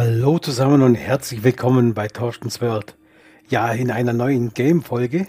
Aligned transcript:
Hallo 0.00 0.38
zusammen 0.38 0.82
und 0.82 0.94
herzlich 0.94 1.42
willkommen 1.42 1.92
bei 1.92 2.06
Torstens 2.06 2.60
World. 2.60 2.96
Ja, 3.48 3.72
in 3.72 3.90
einer 3.90 4.12
neuen 4.12 4.54
Game-Folge. 4.54 5.26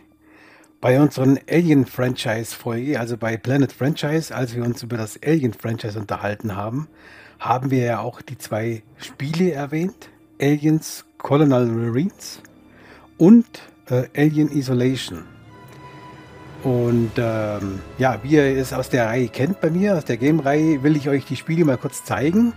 Bei 0.79 1.01
unseren 1.01 1.39
Alien-Franchise-Folge, 1.49 2.99
also 2.99 3.17
bei 3.17 3.35
Planet 3.35 3.71
Franchise, 3.71 4.31
als 4.31 4.55
wir 4.55 4.63
uns 4.63 4.83
über 4.83 4.95
das 4.95 5.19
Alien-Franchise 5.25 5.97
unterhalten 5.97 6.55
haben, 6.55 6.87
haben 7.39 7.71
wir 7.71 7.83
ja 7.83 7.99
auch 8.01 8.21
die 8.21 8.37
zwei 8.37 8.83
Spiele 8.97 9.53
erwähnt. 9.53 10.11
Aliens 10.39 11.03
Colonial 11.17 11.65
Marines 11.65 12.39
und 13.17 13.47
äh, 13.89 14.03
Alien 14.15 14.51
Isolation. 14.51 15.23
Und 16.63 17.13
ähm, 17.17 17.79
ja, 17.97 18.19
wie 18.21 18.33
ihr 18.33 18.43
es 18.43 18.71
aus 18.71 18.89
der 18.89 19.07
Reihe 19.07 19.29
kennt 19.29 19.61
bei 19.61 19.71
mir, 19.71 19.97
aus 19.97 20.05
der 20.05 20.17
Game-Reihe, 20.17 20.83
will 20.83 20.95
ich 20.95 21.09
euch 21.09 21.25
die 21.25 21.37
Spiele 21.37 21.65
mal 21.65 21.77
kurz 21.77 22.03
zeigen 22.05 22.53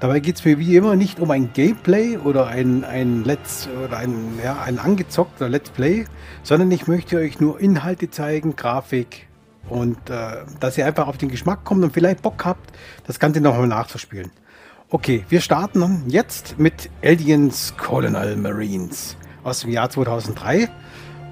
Dabei 0.00 0.20
geht 0.20 0.36
es 0.36 0.44
mir 0.46 0.58
wie 0.58 0.76
immer 0.76 0.96
nicht 0.96 1.20
um 1.20 1.30
ein 1.30 1.52
Gameplay 1.52 2.16
oder 2.16 2.46
ein, 2.46 2.84
ein 2.84 3.22
Let's 3.22 3.68
oder 3.84 3.98
ein, 3.98 4.38
ja, 4.42 4.62
ein 4.62 4.78
angezockter 4.78 5.50
Let's 5.50 5.68
Play, 5.68 6.06
sondern 6.42 6.70
ich 6.70 6.86
möchte 6.86 7.18
euch 7.18 7.38
nur 7.38 7.60
Inhalte 7.60 8.10
zeigen, 8.10 8.56
Grafik 8.56 9.28
und 9.68 9.98
äh, 10.08 10.38
dass 10.58 10.78
ihr 10.78 10.86
einfach 10.86 11.06
auf 11.06 11.18
den 11.18 11.28
Geschmack 11.28 11.64
kommt 11.64 11.84
und 11.84 11.92
vielleicht 11.92 12.22
Bock 12.22 12.46
habt, 12.46 12.72
das 13.06 13.20
Ganze 13.20 13.42
nochmal 13.42 13.66
nachzuspielen. 13.66 14.30
Okay, 14.88 15.26
wir 15.28 15.42
starten 15.42 16.04
jetzt 16.08 16.58
mit 16.58 16.88
Aliens 17.04 17.74
Colonial 17.76 18.36
Marines 18.36 19.18
aus 19.44 19.60
dem 19.60 19.70
Jahr 19.70 19.90
2003. 19.90 20.68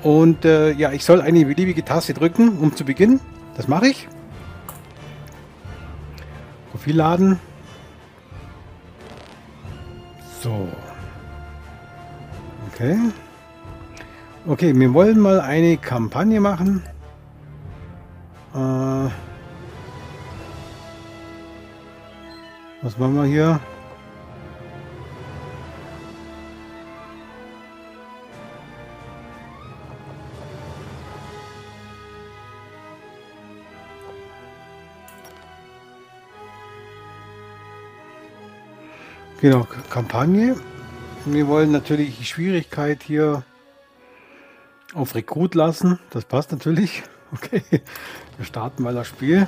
Und 0.02 0.44
äh, 0.44 0.72
ja, 0.72 0.92
ich 0.92 1.04
soll 1.04 1.22
eine 1.22 1.44
beliebige 1.44 1.84
Taste 1.84 2.14
drücken, 2.14 2.58
um 2.58 2.76
zu 2.76 2.84
beginnen. 2.84 3.18
Das 3.56 3.66
mache 3.66 3.88
ich. 3.88 4.08
Profil 6.70 6.96
laden. 6.96 7.40
So. 10.42 10.68
Okay. 12.68 12.96
Okay, 14.46 14.72
wir 14.74 14.94
wollen 14.94 15.18
mal 15.18 15.40
eine 15.40 15.76
Kampagne 15.76 16.40
machen. 16.40 16.84
Äh, 18.54 19.10
was 22.82 22.96
machen 22.98 23.16
wir 23.16 23.24
hier? 23.24 23.60
Genau, 39.40 39.68
Kampagne. 39.88 40.60
Wir 41.24 41.46
wollen 41.46 41.70
natürlich 41.70 42.18
die 42.18 42.24
Schwierigkeit 42.24 43.04
hier 43.04 43.44
auf 44.94 45.14
Rekrut 45.14 45.54
lassen. 45.54 46.00
Das 46.10 46.24
passt 46.24 46.50
natürlich. 46.52 47.02
Okay, 47.30 47.62
wir 48.38 48.46
starten 48.46 48.82
mal 48.82 48.94
das 48.94 49.06
Spiel. 49.06 49.46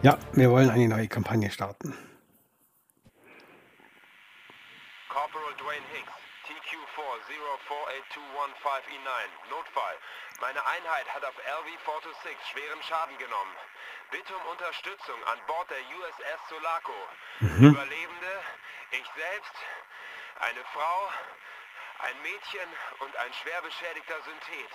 Ja, 0.00 0.16
wir 0.32 0.50
wollen 0.50 0.70
eine 0.70 0.88
neue 0.88 1.06
Kampagne 1.06 1.50
starten. 1.50 1.92
Corporal 5.10 5.52
Dwayne 5.60 5.84
Hicks, 5.92 6.16
TQ4-048215E9, 6.48 9.28
Notfall. 9.50 9.96
Meine 10.40 10.64
Einheit 10.64 11.04
hat 11.12 11.22
auf 11.26 11.36
LV-426 11.36 12.40
schweren 12.50 12.82
Schaden 12.88 13.18
genommen. 13.18 13.52
Bitte 14.10 14.34
um 14.36 14.46
Unterstützung 14.46 15.24
an 15.24 15.38
Bord 15.46 15.68
der 15.70 15.78
USS 15.78 16.48
Sulaco. 16.48 17.08
Mhm. 17.40 17.68
Überlebende, 17.68 18.42
ich 18.92 19.06
selbst, 19.14 19.54
eine 20.40 20.64
Frau, 20.72 21.12
ein 21.98 22.22
Mädchen 22.22 22.68
und 23.00 23.16
ein 23.16 23.32
schwer 23.34 23.60
beschädigter 23.62 24.20
Synthet. 24.22 24.70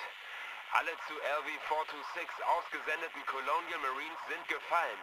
Alle 0.74 0.92
zu 1.08 1.14
LV-426 1.14 2.44
ausgesendeten 2.44 3.26
Colonial 3.26 3.80
Marines 3.80 4.20
sind 4.28 4.48
gefallen. 4.48 5.00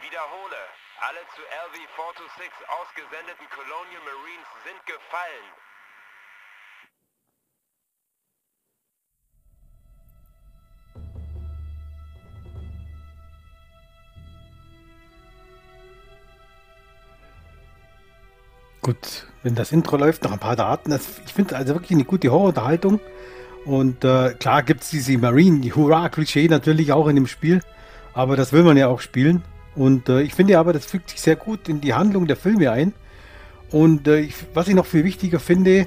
Wiederhole, 0.00 0.68
alle 1.00 1.26
zu 1.34 1.42
LV-426 1.42 2.64
ausgesendeten 2.68 3.48
Colonial 3.50 4.02
Marines 4.02 4.46
sind 4.64 4.86
gefallen. 4.86 5.52
Gut, 18.84 19.24
wenn 19.42 19.54
das 19.54 19.72
Intro 19.72 19.96
läuft, 19.96 20.24
noch 20.24 20.32
ein 20.32 20.38
paar 20.38 20.56
Daten. 20.56 20.90
Das, 20.90 21.06
ich 21.24 21.32
finde 21.32 21.56
also 21.56 21.74
wirklich 21.74 21.92
eine 21.92 22.04
gute 22.04 22.30
Horrorunterhaltung. 22.30 23.00
Und 23.64 24.04
äh, 24.04 24.34
klar 24.34 24.62
gibt 24.62 24.82
es 24.82 24.90
diese 24.90 25.16
Marine, 25.16 25.60
die 25.60 25.72
Hurra-Klischee 25.72 26.48
natürlich 26.48 26.92
auch 26.92 27.08
in 27.08 27.16
dem 27.16 27.26
Spiel. 27.26 27.62
Aber 28.12 28.36
das 28.36 28.52
will 28.52 28.62
man 28.62 28.76
ja 28.76 28.88
auch 28.88 29.00
spielen. 29.00 29.42
Und 29.74 30.10
äh, 30.10 30.20
ich 30.20 30.34
finde 30.34 30.58
aber, 30.58 30.74
das 30.74 30.84
fügt 30.84 31.08
sich 31.08 31.22
sehr 31.22 31.34
gut 31.34 31.70
in 31.70 31.80
die 31.80 31.94
Handlung 31.94 32.26
der 32.26 32.36
Filme 32.36 32.70
ein. 32.72 32.92
Und 33.70 34.06
äh, 34.06 34.20
ich, 34.20 34.34
was 34.52 34.68
ich 34.68 34.74
noch 34.74 34.84
viel 34.84 35.04
wichtiger 35.04 35.40
finde, 35.40 35.86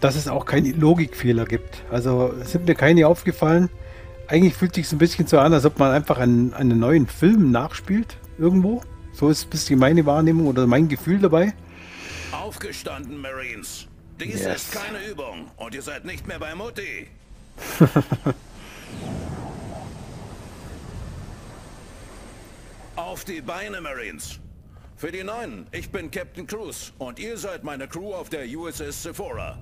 dass 0.00 0.14
es 0.14 0.28
auch 0.28 0.46
keine 0.46 0.70
Logikfehler 0.70 1.44
gibt. 1.44 1.82
Also 1.90 2.32
es 2.40 2.52
sind 2.52 2.68
mir 2.68 2.76
keine 2.76 3.08
aufgefallen. 3.08 3.68
Eigentlich 4.28 4.54
fühlt 4.54 4.76
sich 4.76 4.92
ein 4.92 4.98
bisschen 4.98 5.26
so 5.26 5.40
an, 5.40 5.52
als 5.52 5.64
ob 5.64 5.80
man 5.80 5.90
einfach 5.90 6.18
einen, 6.18 6.54
einen 6.54 6.78
neuen 6.78 7.08
Film 7.08 7.50
nachspielt 7.50 8.16
irgendwo. 8.38 8.80
So 9.12 9.28
ist 9.28 9.48
ein 9.48 9.50
bisschen 9.50 9.80
meine 9.80 10.06
Wahrnehmung 10.06 10.46
oder 10.46 10.68
mein 10.68 10.86
Gefühl 10.86 11.18
dabei. 11.18 11.52
Aufgestanden, 12.32 13.20
Marines. 13.20 13.86
Dies 14.20 14.42
yes. 14.42 14.64
ist 14.64 14.72
keine 14.72 15.02
Übung 15.06 15.50
und 15.56 15.74
ihr 15.74 15.80
seid 15.80 16.04
nicht 16.04 16.26
mehr 16.26 16.38
bei 16.38 16.54
Mutti. 16.54 17.08
Auf 22.96 23.24
die 23.24 23.40
Beine, 23.40 23.80
Marines. 23.80 24.38
Für 24.96 25.10
die 25.10 25.24
Neuen, 25.24 25.66
ich 25.70 25.90
bin 25.90 26.10
Captain 26.10 26.46
Cruz 26.46 26.92
und 26.98 27.18
ihr 27.18 27.38
seid 27.38 27.64
meine 27.64 27.88
Crew 27.88 28.12
auf 28.12 28.28
der 28.28 28.44
USS 28.46 29.04
Sephora. 29.04 29.56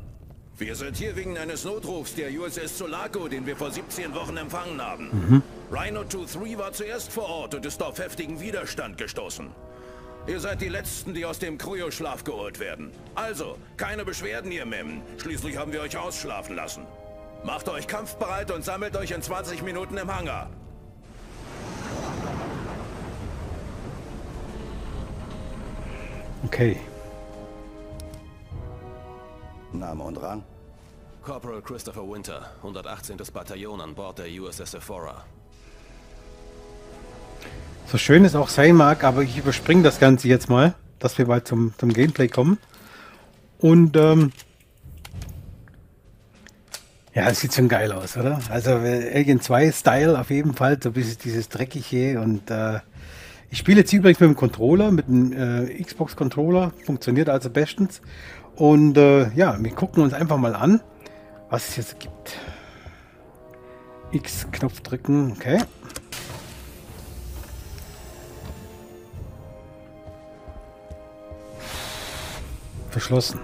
Wir 0.59 0.75
sind 0.75 0.97
hier 0.97 1.15
wegen 1.15 1.37
eines 1.37 1.65
Notrufs 1.65 2.15
der 2.15 2.31
USS 2.33 2.78
Sulaco, 2.78 3.28
den 3.28 3.44
wir 3.47 3.56
vor 3.56 3.71
17 3.71 4.15
Wochen 4.15 4.38
empfangen 4.38 4.81
haben. 4.83 5.10
Mhm. 5.12 5.43
Rhino 5.71 6.00
2-3 6.00 6.56
war 6.56 6.72
zuerst 6.72 7.12
vor 7.12 7.28
Ort 7.28 7.54
und 7.54 7.66
ist 7.66 7.83
auf 7.83 7.98
heftigen 7.98 8.41
Widerstand 8.41 8.97
gestoßen. 8.97 9.50
Ihr 10.26 10.41
seid 10.41 10.60
die 10.60 10.69
Letzten, 10.69 11.14
die 11.14 11.25
aus 11.25 11.38
dem 11.38 11.56
Kryoschlaf 11.56 12.25
geholt 12.25 12.59
werden. 12.59 12.91
Also, 13.14 13.59
keine 13.76 14.04
Beschwerden, 14.04 14.50
ihr 14.50 14.66
Mem. 14.66 15.03
Schließlich 15.19 15.56
haben 15.56 15.72
wir 15.72 15.81
euch 15.81 15.97
ausschlafen 15.97 16.56
lassen. 16.56 16.84
Macht 17.44 17.69
euch 17.69 17.87
kampfbereit 17.87 18.50
und 18.50 18.65
sammelt 18.65 18.97
euch 18.97 19.12
in 19.12 19.22
20 19.22 19.62
Minuten 19.62 19.97
im 19.97 20.12
Hangar. 20.12 20.50
Okay. 26.44 26.76
Name 29.72 30.03
und 30.03 30.16
Rang? 30.20 30.42
Corporal 31.22 31.62
Christopher 31.62 32.09
Winter, 32.09 32.50
118. 32.59 33.16
Bataillon 33.32 33.81
an 33.81 33.94
Bord 33.94 34.19
der 34.19 34.26
USS 34.26 34.72
Sephora. 34.72 35.25
So 37.88 37.98
schön 37.98 38.24
es 38.24 38.34
auch 38.34 38.48
sein 38.48 38.74
mag, 38.74 39.04
aber 39.04 39.22
ich 39.22 39.38
überspringe 39.38 39.84
das 39.84 40.00
Ganze 40.00 40.26
jetzt 40.26 40.48
mal, 40.48 40.74
dass 40.98 41.19
wir 41.19 41.26
mal 41.26 41.44
zum, 41.44 41.72
zum 41.78 41.92
Gameplay 41.92 42.26
kommen. 42.26 42.58
Und 43.58 43.97
ähm, 43.97 44.33
ja, 47.15 47.28
es 47.28 47.41
sieht 47.41 47.54
schon 47.54 47.68
geil 47.68 47.92
aus, 47.92 48.16
oder? 48.16 48.41
Also 48.50 48.72
Alien 48.72 49.41
2 49.41 49.71
Style 49.71 50.18
auf 50.18 50.30
jeden 50.30 50.54
Fall, 50.54 50.78
so 50.83 50.91
ein 50.91 50.94
bisschen 50.94 51.18
dieses 51.22 51.48
dreckige 51.48 52.21
und 52.21 52.50
äh, 52.50 52.80
ich 53.50 53.59
spiele 53.59 53.80
jetzt 53.80 53.92
übrigens 53.92 54.18
mit 54.18 54.30
dem 54.30 54.36
Controller, 54.36 54.91
mit 54.91 55.06
dem 55.06 55.33
äh, 55.33 55.83
Xbox 55.83 56.16
Controller, 56.16 56.72
funktioniert 56.84 57.28
also 57.28 57.50
bestens. 57.50 58.00
Und 58.56 58.98
äh, 58.98 59.30
ja, 59.34 59.56
wir 59.62 59.71
gucken 59.71 60.03
uns 60.03 60.12
einfach 60.12 60.38
mal 60.38 60.56
an, 60.56 60.80
was 61.50 61.68
es 61.68 61.77
jetzt 61.77 62.00
gibt. 62.00 62.36
X-Knopf 64.10 64.80
drücken, 64.80 65.33
okay. 65.36 65.60
Verschlossen. 72.97 73.41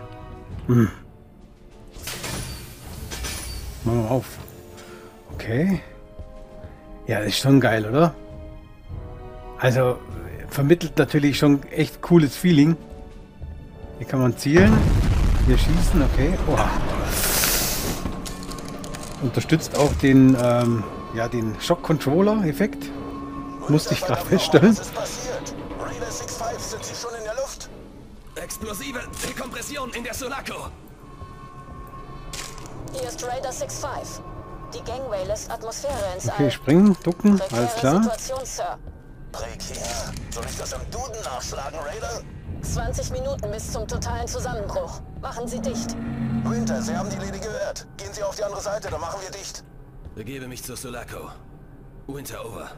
Hm. 0.66 0.88
Machen 3.84 4.02
wir 4.02 4.10
auf. 4.10 4.24
Okay. 5.34 5.82
Ja, 7.06 7.18
ist 7.18 7.36
schon 7.36 7.60
geil, 7.60 7.84
oder? 7.86 8.14
Also, 9.58 9.98
vermittelt 10.48 10.96
natürlich 10.96 11.36
schon 11.36 11.62
echt 11.64 12.00
cooles 12.00 12.34
Feeling. 12.34 12.78
Hier 13.98 14.06
kann 14.06 14.22
man 14.22 14.34
zielen. 14.38 14.72
Hier 15.46 15.58
schießen, 15.58 16.02
okay. 16.02 16.32
Oha. 16.50 16.70
Unterstützt 19.20 19.76
auch 19.76 19.92
den, 19.96 20.34
ähm, 20.42 20.82
ja, 21.14 21.28
den 21.28 21.60
Shock-Controller-Effekt. 21.60 22.90
Musste 23.68 23.92
ich 23.92 24.00
gerade 24.00 24.24
feststellen. 24.24 24.78
Explosive 28.36 29.00
Dekompression 29.26 29.90
in 29.90 30.04
der 30.04 30.14
Sulaco. 30.14 30.68
Hier 32.92 33.08
ist 33.08 33.22
Raider 33.26 33.50
6-5. 33.50 34.20
Die 34.72 34.82
Gangway 34.84 35.24
lässt 35.26 35.50
Atmosphäre 35.50 36.14
ins 36.14 36.28
Okay, 36.28 36.50
springen, 36.50 36.96
ducken, 37.02 37.32
alles 37.32 37.46
Prekäre 37.46 37.80
klar. 37.80 38.02
Situation, 38.02 38.46
Sir. 38.46 38.78
Prekär. 39.32 40.12
Soll 40.30 40.44
ich 40.48 40.56
das 40.56 40.72
im 40.72 40.90
Duden 40.90 41.22
nachschlagen, 41.24 41.78
Raider? 41.78 42.22
20 42.62 43.10
Minuten 43.10 43.50
bis 43.50 43.70
zum 43.70 43.86
totalen 43.86 44.26
Zusammenbruch. 44.26 45.00
Machen 45.20 45.46
Sie 45.46 45.60
dicht. 45.60 45.94
Winter, 46.44 46.80
Sie 46.80 46.96
haben 46.96 47.10
die 47.10 47.16
Lady 47.16 47.38
gehört. 47.38 47.86
Gehen 47.98 48.12
Sie 48.12 48.22
auf 48.22 48.36
die 48.36 48.44
andere 48.44 48.62
Seite, 48.62 48.88
dann 48.90 49.00
machen 49.00 49.20
wir 49.22 49.30
dicht. 49.30 49.62
Begebe 50.14 50.48
mich 50.48 50.62
zur 50.62 50.76
Sulaco. 50.76 51.30
Winter 52.06 52.44
over. 52.44 52.70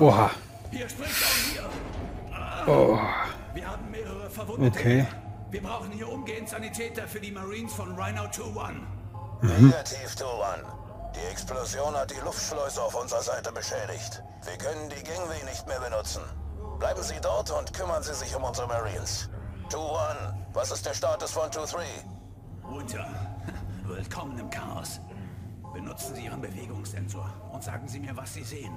Oha. 0.00 0.30
Oh, 2.66 2.98
Wir 3.54 3.68
haben 3.70 3.90
mehrere 3.90 4.28
Verwundete. 4.30 4.78
okay. 4.78 5.06
Wir 5.50 5.62
brauchen 5.62 5.92
hier 5.92 6.08
umgehend 6.10 6.48
Sanitäter 6.48 7.06
für 7.06 7.20
die 7.20 7.30
Marines 7.30 7.72
von 7.72 7.94
Rhino 7.98 8.22
2-1. 8.22 8.72
Negativ, 9.42 10.16
Turan. 10.16 10.60
Die 11.14 11.30
Explosion 11.30 11.94
hat 11.94 12.10
die 12.10 12.18
Luftschleuse 12.24 12.82
auf 12.82 13.00
unserer 13.00 13.22
Seite 13.22 13.52
beschädigt. 13.52 14.22
Wir 14.44 14.56
können 14.58 14.88
die 14.90 15.02
Gangway 15.04 15.44
nicht 15.44 15.66
mehr 15.68 15.78
benutzen. 15.78 16.22
Bleiben 16.80 17.02
Sie 17.02 17.20
dort 17.22 17.50
und 17.52 17.72
kümmern 17.72 18.02
Sie 18.02 18.14
sich 18.14 18.34
um 18.34 18.42
unsere 18.42 18.66
Marines. 18.66 19.28
2-1, 19.70 20.34
was 20.54 20.72
ist 20.72 20.84
der 20.86 20.94
Status 20.94 21.30
von 21.30 21.48
2-3? 21.50 21.82
Runter. 22.68 23.06
Willkommen 23.84 24.38
im 24.38 24.50
Chaos. 24.50 25.00
Benutzen 25.72 26.14
Sie 26.16 26.24
Ihren 26.24 26.40
Bewegungssensor 26.40 27.30
und 27.52 27.62
sagen 27.62 27.86
Sie 27.86 28.00
mir, 28.00 28.16
was 28.16 28.34
Sie 28.34 28.42
sehen. 28.42 28.72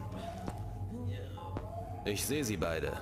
Ich 2.10 2.26
sehe 2.26 2.44
sie 2.44 2.58
beide. 2.58 2.94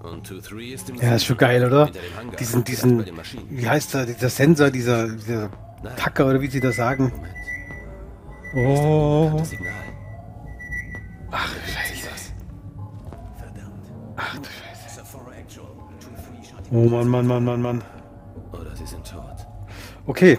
Und 0.00 0.26
2-3 0.28 0.74
ist 0.74 0.90
im 0.90 0.96
Ja, 0.96 1.16
ist 1.16 1.24
schon 1.24 1.36
geil, 1.36 1.64
oder? 1.64 1.90
Diesen, 2.38 2.64
diesen, 2.64 3.04
wie 3.50 3.68
heißt 3.68 3.94
der, 3.94 4.06
dieser 4.06 4.30
Sensor, 4.30 4.70
dieser, 4.70 5.08
dieser 5.08 5.50
Tacker 5.96 6.26
oder 6.26 6.40
wie 6.40 6.46
sie 6.46 6.60
das 6.60 6.76
sagen. 6.76 7.12
Oh, 8.56 9.42
ach, 11.30 11.54
scheiße. 11.66 12.32
Ach 14.16 14.36
du 14.38 14.44
Scheiße. 14.44 14.94
Sephora 14.94 15.32
Actual. 15.38 15.66
2-3 16.42 16.48
scheint 16.48 16.66
die 16.70 16.74
Oh 16.74 16.88
Mann, 16.88 17.08
Mann, 17.08 17.26
Mann, 17.26 17.44
Mann, 17.44 17.62
Mann. 17.62 17.84
Oder 18.52 18.74
sie 18.74 18.86
sind 18.86 19.04
tot. 19.04 19.46
Okay, 20.06 20.38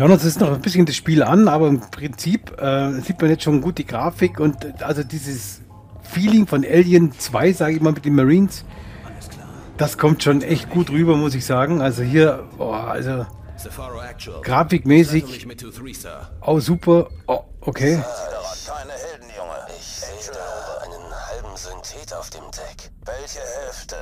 können 0.00 0.12
wir 0.12 0.18
schauen 0.18 0.26
uns 0.26 0.34
jetzt 0.34 0.40
noch 0.40 0.54
ein 0.54 0.62
bisschen 0.62 0.86
das 0.86 0.96
Spiel 0.96 1.22
an, 1.22 1.46
aber 1.46 1.68
im 1.68 1.78
Prinzip 1.80 2.58
äh, 2.58 2.90
sieht 3.02 3.20
man 3.20 3.28
jetzt 3.28 3.42
schon 3.42 3.60
gut 3.60 3.76
die 3.76 3.86
Grafik 3.86 4.40
und 4.40 4.64
äh, 4.64 4.72
also 4.80 5.02
dieses 5.02 5.60
Feeling 6.02 6.46
von 6.46 6.64
Alien 6.64 7.12
2, 7.12 7.52
sage 7.52 7.74
ich 7.74 7.82
mal, 7.82 7.92
mit 7.92 8.06
den 8.06 8.14
Marines, 8.14 8.64
alles 9.04 9.28
klar. 9.28 9.46
das 9.76 9.98
kommt 9.98 10.22
schon 10.22 10.40
echt 10.40 10.70
gut 10.70 10.88
rüber, 10.88 11.16
muss 11.16 11.34
ich 11.34 11.44
sagen. 11.44 11.82
Also 11.82 12.02
hier, 12.02 12.48
oh, 12.56 12.70
also 12.70 13.26
grafikmäßig 14.42 15.22
Treffe 15.24 15.34
mich 15.34 15.46
mit 15.46 15.62
2-3, 15.62 15.94
Sir. 15.94 16.30
auch 16.40 16.60
super. 16.60 17.08
Oh, 17.26 17.40
okay. 17.60 18.02
Auf 22.18 22.30
dem 22.30 22.42
Deck. 22.50 22.90
Welche 23.04 23.38
Hälfte? 23.38 23.96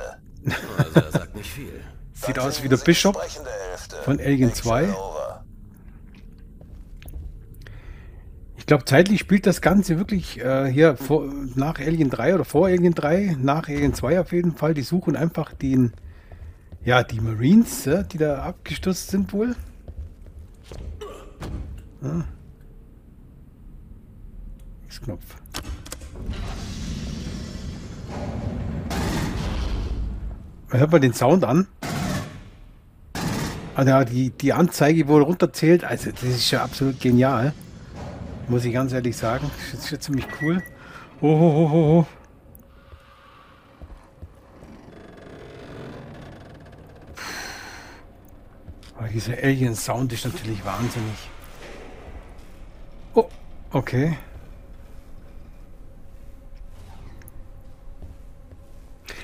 Also 0.77 0.99
er 0.99 1.11
sagt 1.11 1.35
nicht 1.35 1.51
viel. 1.51 1.83
Sieht 2.13 2.39
aus 2.39 2.63
wie 2.63 2.69
der 2.69 2.77
Bishop 2.77 3.21
von 4.03 4.19
Alien 4.19 4.49
Action 4.49 4.63
2. 4.63 4.89
over. 4.89 5.19
Ich 8.58 8.58
glaube, 8.69 8.85
zeitlich 8.85 9.19
spielt 9.19 9.47
das 9.47 9.61
Ganze 9.61 9.97
wirklich 9.97 10.39
äh, 10.39 10.71
hier 10.71 10.95
vor, 10.95 11.27
nach 11.55 11.79
Alien 11.79 12.11
3 12.11 12.35
oder 12.35 12.45
vor 12.45 12.67
Alien 12.67 12.93
3, 12.93 13.35
nach 13.39 13.67
Alien 13.67 13.95
2 13.95 14.19
auf 14.19 14.31
jeden 14.31 14.55
Fall. 14.55 14.75
Die 14.75 14.83
suchen 14.83 15.15
einfach 15.15 15.53
den, 15.53 15.91
ja, 16.85 17.01
die 17.01 17.19
Marines, 17.19 17.85
ja, 17.85 18.03
die 18.03 18.19
da 18.19 18.43
abgestürzt 18.43 19.09
sind 19.09 19.33
wohl. 19.33 19.55
Ja. 22.03 22.25
X-Knopf. 24.85 25.23
Hört 30.69 30.91
man 30.91 31.01
den 31.01 31.13
Sound 31.13 31.43
an? 31.43 31.67
Also 33.73 33.89
ja, 33.89 34.05
die, 34.05 34.29
die 34.29 34.53
Anzeige 34.53 35.07
wurde 35.07 35.25
runterzählt. 35.25 35.83
Also 35.83 36.11
das 36.11 36.21
ist 36.21 36.51
ja 36.51 36.63
absolut 36.63 36.99
genial. 36.99 37.53
Muss 38.49 38.65
ich 38.65 38.73
ganz 38.73 38.91
ehrlich 38.93 39.15
sagen. 39.15 39.49
Das 39.71 39.81
ist 39.83 39.91
ja 39.91 39.99
ziemlich 39.99 40.25
cool. 40.41 40.63
Oh, 41.21 41.27
oh, 41.27 41.69
oh, 41.71 41.99
oh. 41.99 42.05
Aber 48.97 49.07
dieser 49.07 49.33
Alien-Sound 49.33 50.11
ist 50.11 50.25
natürlich 50.25 50.65
wahnsinnig. 50.65 51.29
Oh, 53.13 53.29
okay. 53.71 54.17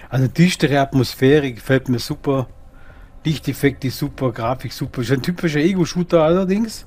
Also 0.08 0.28
dichtere 0.28 0.80
Atmosphäre 0.80 1.52
gefällt 1.52 1.90
mir 1.90 1.98
super. 1.98 2.48
Lichteffekte 3.24 3.90
super, 3.90 4.32
Grafik 4.32 4.72
super. 4.72 5.02
Ist 5.02 5.12
ein 5.12 5.24
typischer 5.24 5.62
Ego-Shooter 5.62 6.22
allerdings. 6.22 6.86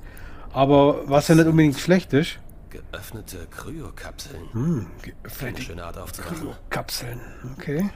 Aber 0.58 1.08
was 1.08 1.28
ja 1.28 1.36
nicht 1.36 1.46
unbedingt 1.46 1.78
schlecht 1.78 2.12
ist. 2.12 2.40
Geöffnete 2.70 3.46
Kryokapseln. 3.48 4.42
Hm, 4.50 4.86
Eine 5.04 5.12
geöffnete 5.22 5.62
schöne 5.62 5.84
Art 5.84 5.96
aufzuwachen. 5.96 6.48
Kapseln. 6.68 7.20
Okay. 7.56 7.88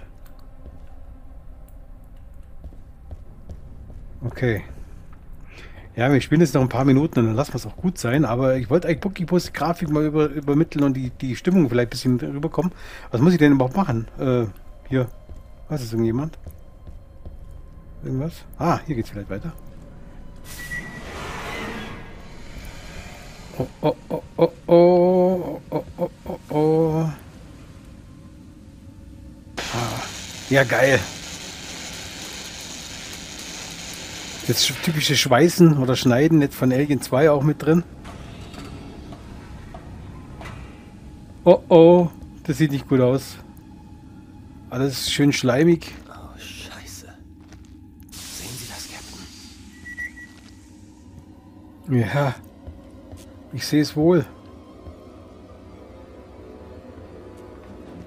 Okay. 4.24 4.62
Ja, 5.96 6.12
wir 6.12 6.20
spielen 6.20 6.40
jetzt 6.40 6.54
noch 6.54 6.62
ein 6.62 6.68
paar 6.68 6.84
Minuten 6.84 7.18
und 7.18 7.26
dann 7.26 7.34
lassen 7.34 7.52
wir 7.52 7.56
es 7.56 7.66
auch 7.66 7.76
gut 7.76 7.98
sein. 7.98 8.24
Aber 8.24 8.54
ich 8.54 8.70
wollte 8.70 8.86
eigentlich 8.86 9.26
bloß 9.26 9.46
die 9.46 9.52
Grafik 9.52 9.90
mal 9.90 10.04
über, 10.04 10.26
übermitteln 10.28 10.84
und 10.84 10.94
die, 10.94 11.10
die 11.10 11.34
Stimmung 11.34 11.68
vielleicht 11.68 11.88
ein 11.88 12.18
bisschen 12.18 12.20
rüberkommen. 12.20 12.70
Was 13.10 13.20
muss 13.20 13.32
ich 13.32 13.40
denn 13.40 13.50
überhaupt 13.50 13.76
machen? 13.76 14.06
Äh, 14.20 14.44
hier. 14.88 15.08
Was 15.68 15.82
ist 15.82 15.92
irgendjemand? 15.92 16.38
Irgendwas? 18.04 18.44
Ah, 18.56 18.78
hier 18.86 18.94
geht's 18.94 19.10
vielleicht 19.10 19.30
weiter. 19.30 19.52
Oh, 23.62 23.68
oh, 23.80 23.96
oh, 24.08 24.22
oh, 24.38 24.52
oh, 24.66 25.60
oh, 25.70 25.84
oh, 25.98 26.10
oh, 26.24 26.38
oh. 26.50 27.10
Ah, 29.74 30.02
ja, 30.50 30.64
geil. 30.64 30.98
Das 34.48 34.64
typische 34.64 35.16
Schweißen 35.16 35.78
oder 35.78 35.94
Schneiden 35.94 36.40
nicht 36.40 36.54
von 36.54 36.72
Alien 36.72 37.00
2 37.00 37.30
auch 37.30 37.44
mit 37.44 37.62
drin. 37.62 37.84
Oh 41.44 41.62
oh, 41.68 42.10
das 42.44 42.58
sieht 42.58 42.72
nicht 42.72 42.88
gut 42.88 43.00
aus. 43.00 43.36
Alles 44.70 45.10
schön 45.10 45.32
schleimig. 45.32 45.94
Oh, 46.08 46.36
scheiße. 46.36 47.06
Sehen 48.10 48.56
Sie 48.58 48.66
das, 48.68 48.88
Captain? 51.86 51.98
Ja, 52.00 52.34
ich 53.52 53.66
sehe 53.66 53.82
es 53.82 53.96
wohl. 53.96 54.24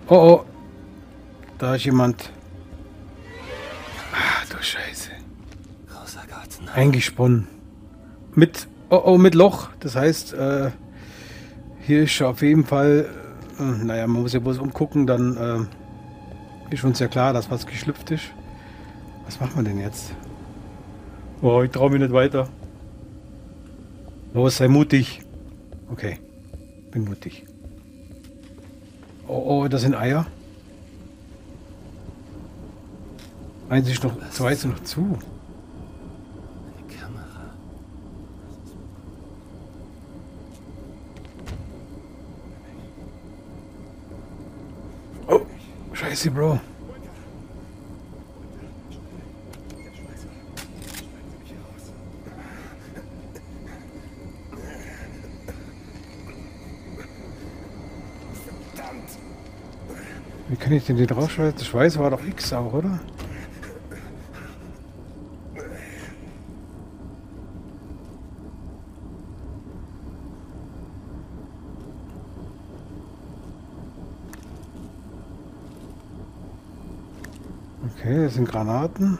Oh 0.08 0.16
oh, 0.16 0.46
da 1.58 1.75
ist 1.75 1.86
jemand. 1.86 2.32
Ah, 4.14 4.44
du 4.50 4.62
Scheiße. 4.62 5.12
Eingesponnen. 6.74 7.48
Mit, 8.34 8.68
oh 8.90 9.02
oh, 9.06 9.18
mit 9.18 9.34
Loch. 9.34 9.70
Das 9.80 9.96
heißt, 9.96 10.34
äh, 10.34 10.72
hier 11.82 12.04
ist 12.04 12.22
auf 12.22 12.42
jeden 12.42 12.66
Fall, 12.66 13.10
äh, 13.60 13.64
naja, 13.64 14.06
man 14.08 14.22
muss 14.22 14.34
ja 14.34 14.40
bloß 14.40 14.60
umgucken, 14.60 15.08
dann 15.08 15.70
äh, 16.70 16.74
ist 16.74 16.84
uns 16.84 17.00
ja 17.00 17.08
klar, 17.08 17.34
dass 17.34 17.50
was 17.50 17.66
geschlüpft 17.66 18.12
ist. 18.12 18.25
Was 19.25 19.40
machen 19.40 19.56
wir 19.56 19.64
denn 19.64 19.80
jetzt? 19.80 20.14
Oh, 21.42 21.62
ich 21.64 21.72
traue 21.72 21.90
mich 21.92 22.02
nicht 22.02 22.14
weiter. 22.14 22.50
Los, 24.34 24.58
sei 24.58 24.68
mutig. 24.68 25.25
Okay, 25.92 26.20
bin 26.92 27.06
mutig. 27.06 27.46
Oh, 29.27 29.44
oh, 29.63 29.68
das 29.68 29.82
sind 29.82 29.96
Eier. 29.96 30.25
Eins 33.70 33.89
ist 33.89 34.04
noch, 34.04 34.13
zwei 34.30 34.54
sind 34.54 34.72
noch 34.72 34.84
zu. 34.84 35.18
Kamera. 36.88 37.54
Oh, 45.27 45.46
scheiße, 45.94 46.30
Bro. 46.32 46.60
Kann 60.66 60.74
ich 60.74 60.86
denn 60.88 60.98
den 60.98 61.08
rausschmeißen? 61.08 61.60
Das 61.60 61.68
Schweiß 61.68 62.00
war 62.00 62.10
doch 62.10 62.26
X 62.26 62.52
auch, 62.52 62.74
oder? 62.74 63.00
Okay, 78.00 78.24
das 78.24 78.34
sind 78.34 78.50
Granaten. 78.50 79.20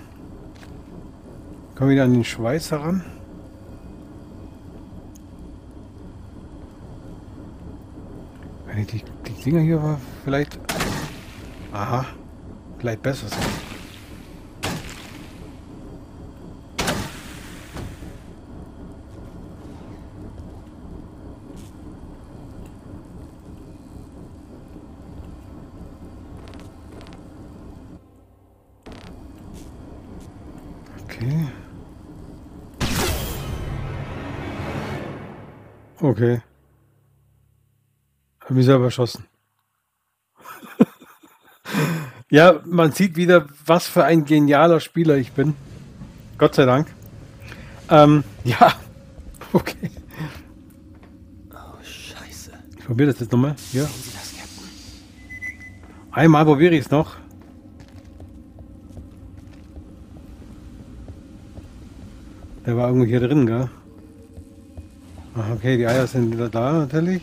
Kommen 1.75 1.92
wieder 1.92 2.06
an 2.06 2.14
den 2.14 2.24
Schweiß 2.24 2.72
heran. 2.72 3.04
Wenn 8.66 8.80
ich 8.80 8.88
die, 8.88 9.04
die 9.28 9.44
Dinger 9.44 9.62
hier 9.62 10.00
vielleicht... 10.24 10.64
Aha. 11.75 12.05
Vielleicht 12.79 13.01
besser 13.01 13.27
sind. 13.27 13.44
Okay. 31.03 31.48
Okay. 36.00 36.41
Hab 38.39 38.51
selber 38.63 38.86
erschossen. 38.86 39.35
Ja, 42.32 42.60
man 42.65 42.91
sieht 42.91 43.15
wieder, 43.15 43.46
was 43.65 43.88
für 43.88 44.03
ein 44.03 44.25
genialer 44.25 44.79
Spieler 44.79 45.17
ich 45.17 45.32
bin. 45.32 45.55
Gott 46.38 46.55
sei 46.55 46.65
Dank. 46.65 46.88
Ähm, 47.89 48.24
ja. 48.44 48.74
Okay. 49.53 49.89
Oh, 51.51 51.84
scheiße. 51.84 52.51
Ich 52.77 52.86
probiere 52.86 53.12
das 53.12 53.20
jetzt 53.20 53.32
nochmal. 53.32 53.55
Captain? 53.72 53.88
Einmal 56.12 56.46
probiere 56.46 56.75
ich 56.75 56.86
es 56.86 56.91
noch. 56.91 57.15
Der 62.65 62.75
war 62.75 62.88
irgendwo 62.88 63.05
hier 63.05 63.20
drin, 63.20 63.46
gell? 63.46 63.70
Ach, 65.36 65.51
okay, 65.51 65.77
die 65.77 65.86
Eier 65.86 66.08
sind 66.08 66.34
wieder 66.34 66.50
da, 66.50 66.74
natürlich. 66.74 67.22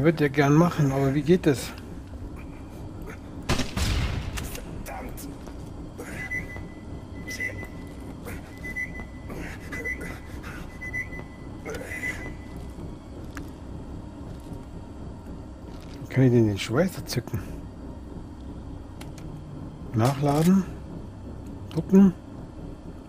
Ich 0.00 0.04
würde 0.04 0.24
ja 0.24 0.28
gern 0.30 0.54
machen, 0.54 0.92
aber 0.92 1.14
wie 1.14 1.20
geht 1.20 1.44
das? 1.44 1.72
Kann 16.08 16.24
ich 16.24 16.30
denn 16.30 16.46
den 16.46 16.58
Schweißer 16.58 17.04
zücken? 17.04 17.40
Nachladen. 19.92 20.64
Drucken. 21.68 22.14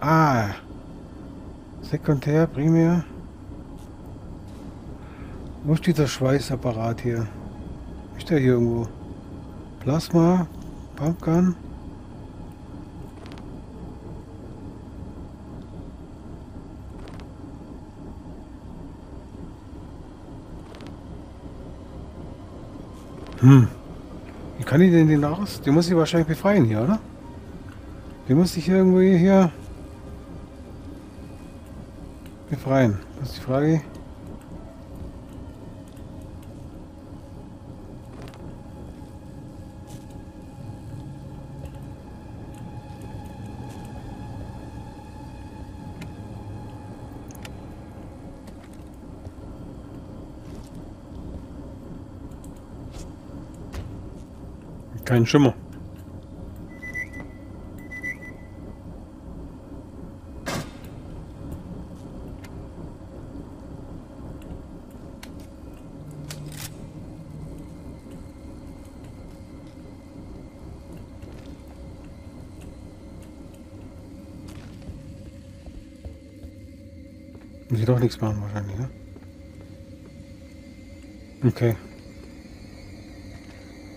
Ah. 0.02 0.50
Sekundär, 1.84 2.48
primär. 2.48 3.06
Wo 5.64 5.74
ist 5.74 5.86
dieser 5.86 6.08
Schweißapparat 6.08 7.02
hier? 7.02 7.28
Ist 8.18 8.30
der 8.32 8.40
hier 8.40 8.54
irgendwo? 8.54 8.88
Plasma, 9.80 10.48
Pumpgun. 10.96 11.56
Hm. 23.42 23.68
Wie 24.58 24.64
kann 24.64 24.82
ich 24.82 24.92
denn 24.92 25.08
den 25.08 25.24
aus? 25.24 25.62
Den 25.62 25.76
muss 25.76 25.88
ich 25.88 25.96
wahrscheinlich 25.96 26.28
befreien 26.28 26.66
hier, 26.66 26.82
oder? 26.82 27.00
Den 28.28 28.38
muss 28.38 28.58
ich 28.58 28.68
irgendwie 28.68 29.16
hier 29.16 29.52
befreien. 32.50 32.98
Das 33.20 33.30
ist 33.30 33.38
die 33.38 33.42
Frage. 33.42 33.82
Kein 55.12 55.26
Schimmer. 55.26 55.54
Muss 77.70 77.80
ich 77.82 77.86
doch 77.86 78.00
nichts 78.00 78.22
machen 78.22 78.42
wahrscheinlich, 78.42 78.78
ne? 78.78 78.90
Okay. 81.46 81.76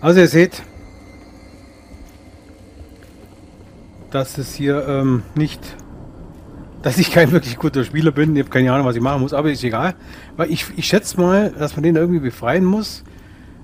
Also 0.01 0.19
ihr 0.19 0.27
seht, 0.27 0.61
dass 4.15 4.37
es 4.37 4.55
hier 4.55 4.87
ähm, 4.87 5.23
nicht, 5.35 5.59
dass 6.81 6.97
ich 6.97 7.11
kein 7.11 7.33
wirklich 7.33 7.57
guter 7.57 7.83
Spieler 7.83 8.11
bin. 8.11 8.33
Ich 8.37 8.43
habe 8.43 8.49
keine 8.49 8.71
Ahnung, 8.71 8.87
was 8.87 8.95
ich 8.95 9.01
machen 9.01 9.21
muss, 9.21 9.33
aber 9.33 9.51
ist 9.51 9.61
egal. 9.61 9.93
Weil 10.37 10.49
ich, 10.51 10.65
ich 10.77 10.87
schätze 10.87 11.19
mal, 11.19 11.51
dass 11.51 11.75
man 11.75 11.83
den 11.83 11.97
irgendwie 11.97 12.21
befreien 12.21 12.63
muss. 12.63 13.03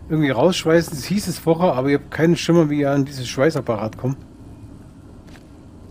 Irgendwie 0.10 0.30
rausschweißen. 0.30 0.94
Das 0.94 1.06
hieß 1.06 1.30
es 1.30 1.40
vorher, 1.40 1.74
aber 1.74 1.88
ich 1.88 1.94
habe 1.94 2.10
keinen 2.10 2.36
Schimmer, 2.36 2.70
wie 2.70 2.82
ich 2.82 2.88
an 2.88 3.06
dieses 3.06 3.30
Schweißapparat 3.30 3.98
komme. 3.98 4.18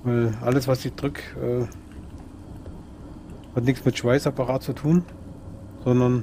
Weil 0.05 0.35
alles, 0.43 0.69
was 0.69 0.85
ich 0.85 0.93
drücke, 0.93 1.23
äh, 1.41 1.67
hat 3.57 3.65
nichts 3.65 3.83
mit 3.83 3.97
Schweißapparat 3.97 4.63
zu 4.63 4.75
tun, 4.75 5.05
sondern 5.85 6.23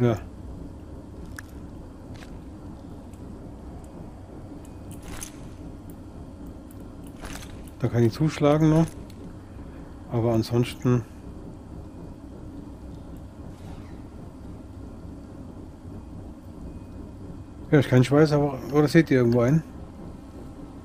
ja. 0.00 0.16
Da 7.86 7.92
kann 7.92 8.02
ich 8.02 8.14
zuschlagen 8.14 8.68
noch. 8.68 8.86
Aber 10.10 10.32
ansonsten... 10.34 11.04
Ja, 17.70 17.78
ist 17.78 17.88
kein 17.88 18.02
Schweiß, 18.02 18.32
aber... 18.32 18.58
Oder 18.72 18.88
seht 18.88 19.08
ihr 19.12 19.18
irgendwo 19.18 19.42
einen? 19.42 19.62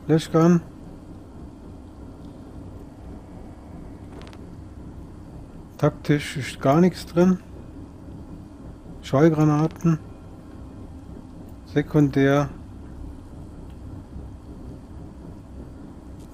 Löschgarn. 0.08 0.62
Taktisch 5.80 6.38
ist 6.38 6.62
gar 6.62 6.82
nichts 6.82 7.08
drin. 7.08 7.40
Schallgranaten. 9.02 9.98
Sekundär. 11.66 12.50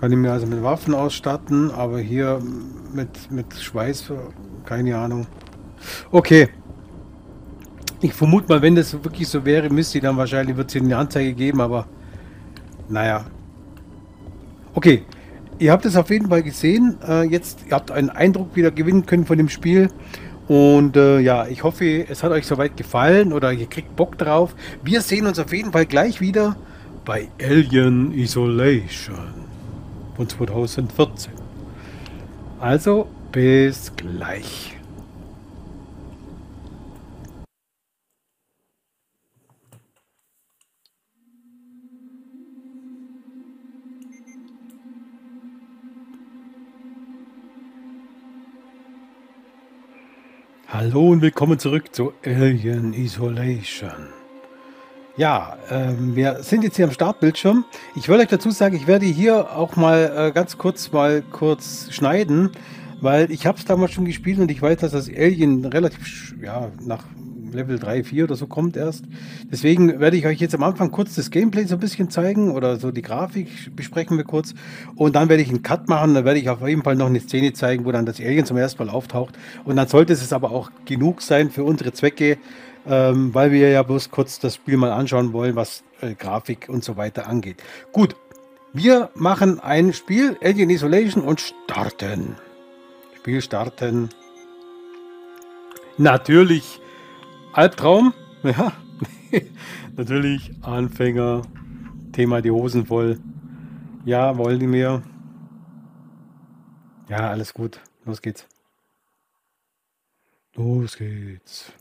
Kann 0.08 0.14
ich 0.14 0.20
mir 0.20 0.32
also 0.32 0.48
mit 0.48 0.64
Waffen 0.64 0.94
ausstatten, 0.94 1.70
aber 1.70 2.00
hier 2.00 2.42
mit, 2.94 3.30
mit 3.30 3.54
Schweiß, 3.54 4.06
keine 4.64 4.98
Ahnung. 4.98 5.28
Okay. 6.12 6.48
Ich 8.00 8.14
vermute 8.14 8.48
mal, 8.48 8.62
wenn 8.62 8.74
das 8.74 8.94
wirklich 8.94 9.28
so 9.28 9.44
wäre, 9.44 9.70
müsste 9.70 10.00
dann 10.00 10.16
wahrscheinlich, 10.16 10.56
wird 10.56 10.74
es 10.74 10.82
eine 10.82 10.96
Anzeige 10.96 11.34
geben, 11.34 11.60
aber 11.60 11.88
naja. 12.88 13.26
Okay. 14.76 15.04
ihr 15.60 15.74
habt 15.74 15.86
es 15.86 15.98
auf 15.98 16.10
jeden 16.10 16.30
Fall 16.30 16.42
gesehen. 16.42 16.96
Äh, 17.06 17.24
jetzt, 17.24 17.66
ihr 17.68 17.76
habt 17.76 17.92
einen 17.92 18.10
Eindruck 18.10 18.56
wieder 18.56 18.72
gewinnen 18.72 19.06
können 19.06 19.26
von 19.26 19.38
dem 19.38 19.50
Spiel. 19.50 19.90
Und 20.48 20.96
äh, 20.96 21.20
ja, 21.20 21.48
ich 21.48 21.66
hoffe, 21.66 22.08
es 22.08 22.24
hat 22.24 22.32
euch 22.32 22.48
soweit 22.48 22.78
gefallen 22.78 23.34
oder 23.34 23.52
ihr 23.52 23.68
kriegt 23.68 23.98
Bock 23.98 24.18
drauf. 24.18 24.56
Wir 24.86 25.02
sehen 25.02 25.28
uns 25.28 25.38
auf 25.38 25.52
jeden 25.52 25.74
Fall 25.74 25.86
gleich 25.86 26.22
wieder 26.22 26.56
bei 27.04 27.28
Alien 27.42 28.14
Isolation 28.14 29.47
von 30.18 30.28
2014. 30.28 31.32
Also, 32.60 33.08
bis 33.32 33.96
gleich. 33.96 34.74
Hallo 50.68 51.10
und 51.10 51.22
willkommen 51.22 51.60
zurück 51.60 51.94
zu 51.96 52.14
Alien 52.26 52.94
Isolation. 52.94 54.17
Ja, 55.18 55.58
ähm, 55.72 56.16
wir 56.16 56.44
sind 56.44 56.64
jetzt 56.64 56.76
hier 56.76 56.86
am 56.86 56.92
Startbildschirm. 56.92 57.66
Ich 57.96 58.08
wollte 58.08 58.22
euch 58.22 58.30
dazu 58.30 58.52
sagen, 58.52 58.76
ich 58.76 58.86
werde 58.86 59.08
hier 59.08 59.58
auch 59.58 59.76
mal 59.76 60.14
äh, 60.16 60.32
ganz 60.32 60.60
kurz 60.60 60.92
mal 60.92 61.24
kurz 61.32 61.88
schneiden, 61.90 62.52
weil 63.02 63.32
ich 63.32 63.48
habe 63.48 63.58
es 63.58 63.66
damals 63.66 63.94
schon 63.94 64.06
gespielt 64.06 64.38
und 64.38 64.52
ich 64.52 64.62
weiß, 64.62 64.78
dass 64.78 64.92
das 64.92 65.10
Alien 65.10 65.66
relativ 65.66 66.36
ja, 66.40 66.70
nach 66.86 67.04
Level 67.52 67.80
3, 67.80 68.04
4 68.04 68.26
oder 68.26 68.36
so 68.36 68.46
kommt 68.46 68.78
erst. 68.78 69.06
Deswegen 69.52 70.00
werde 70.00 70.18
ich 70.18 70.28
euch 70.28 70.40
jetzt 70.40 70.54
am 70.54 70.62
Anfang 70.62 70.92
kurz 70.92 71.16
das 71.16 71.32
Gameplay 71.32 71.66
so 71.66 71.78
ein 71.78 71.80
bisschen 71.80 72.12
zeigen 72.12 72.52
oder 72.52 72.78
so 72.78 72.92
die 72.92 73.02
Grafik 73.02 73.76
besprechen 73.76 74.18
wir 74.18 74.24
kurz. 74.24 74.54
Und 74.96 75.16
dann 75.16 75.30
werde 75.30 75.42
ich 75.42 75.50
einen 75.50 75.64
Cut 75.64 75.90
machen, 75.90 76.14
dann 76.14 76.26
werde 76.26 76.40
ich 76.40 76.48
auf 76.48 76.62
jeden 76.68 76.84
Fall 76.84 76.96
noch 76.96 77.08
eine 77.08 77.22
Szene 77.22 77.54
zeigen, 77.54 77.86
wo 77.86 77.92
dann 77.92 78.06
das 78.06 78.20
Alien 78.20 78.46
zum 78.46 78.58
ersten 78.58 78.86
Mal 78.86 78.92
auftaucht. 78.92 79.36
Und 79.66 79.78
dann 79.78 79.88
sollte 79.88 80.14
es 80.14 80.32
aber 80.32 80.52
auch 80.52 80.70
genug 80.86 81.24
sein 81.24 81.50
für 81.50 81.64
unsere 81.64 81.92
Zwecke, 81.92 82.38
ähm, 82.88 83.34
weil 83.34 83.52
wir 83.52 83.70
ja 83.70 83.84
bloß 83.84 84.12
kurz 84.12 84.40
das 84.40 84.56
Spiel 84.56 84.78
mal 84.78 84.92
anschauen 84.92 85.34
wollen, 85.34 85.56
was 85.56 85.84
äh, 86.02 86.14
Grafik 86.14 86.68
und 86.70 86.84
so 86.84 86.98
weiter 86.98 87.28
angeht. 87.28 87.62
Gut, 87.92 88.16
wir 88.74 89.10
machen 89.16 89.60
ein 89.60 89.94
Spiel, 89.94 90.38
Alien 90.42 90.70
Isolation 90.70 91.24
und 91.24 91.42
starten. 91.42 92.36
Spiel 93.18 93.42
starten. 93.42 94.10
Natürlich 95.98 96.80
Albtraum, 97.54 98.14
ja, 98.44 98.72
natürlich 99.96 100.52
Anfänger, 100.62 101.42
Thema 102.12 102.42
die 102.42 102.52
Hosen 102.52 102.86
voll. 102.86 103.20
Ja, 104.06 104.38
wollen 104.38 104.60
die 104.60 104.68
mir? 104.68 105.02
Ja, 107.10 107.30
alles 107.30 107.54
gut. 107.54 107.80
Los 108.06 108.22
geht's. 108.22 108.48
Los 110.56 110.98
geht's. 110.98 111.74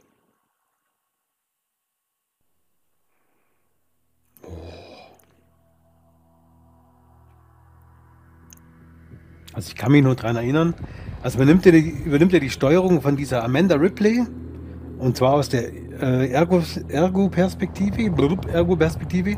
Oh. 4.47 4.51
Also 9.53 9.69
ich 9.69 9.75
kann 9.75 9.93
mich 9.93 10.03
nur 10.03 10.15
daran 10.15 10.37
erinnern, 10.37 10.75
also 11.23 11.39
man 11.39 11.49
nimmt 11.49 11.65
ja 11.65 11.73
die, 11.73 11.89
übernimmt 12.05 12.33
ja 12.33 12.39
die 12.39 12.51
Steuerung 12.51 13.01
von 13.01 13.17
dieser 13.17 13.43
Amanda 13.43 13.77
Ripley 13.77 14.25
und 14.99 15.17
zwar 15.17 15.33
aus 15.33 15.49
der 15.49 15.73
äh, 16.01 16.31
Ergo-Perspektive. 16.31 18.13
Ergo-Perspektive. 18.53 19.37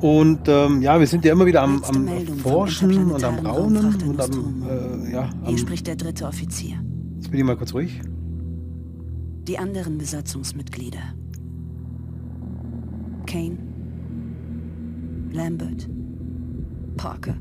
Und 0.00 0.46
ähm, 0.46 0.82
ja, 0.82 0.98
wir 1.00 1.06
sind 1.06 1.24
ja 1.24 1.32
immer 1.32 1.46
wieder 1.46 1.62
am, 1.62 1.82
am 1.82 2.08
Forschen 2.38 3.10
und 3.10 3.24
am 3.24 3.38
Raunen 3.44 3.96
und 4.02 4.20
am, 4.20 4.62
äh, 4.68 5.12
ja, 5.12 5.22
am... 5.22 5.46
Hier 5.46 5.58
spricht 5.58 5.86
der 5.86 5.96
dritte 5.96 6.26
Offizier. 6.26 6.76
Jetzt 7.16 7.30
bin 7.30 7.40
ich 7.40 7.46
mal 7.46 7.56
kurz 7.56 7.74
ruhig. 7.74 8.00
Die 9.48 9.58
anderen 9.58 9.98
Besatzungsmitglieder. 9.98 11.00
Kane. 13.26 13.58
Lambert. 15.38 15.88
Parker. 16.96 17.36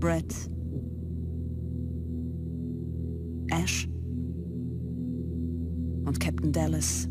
Brett. 0.00 0.34
Ash 3.52 3.86
und 6.04 6.18
Captain 6.18 6.50
Dallas 6.50 7.06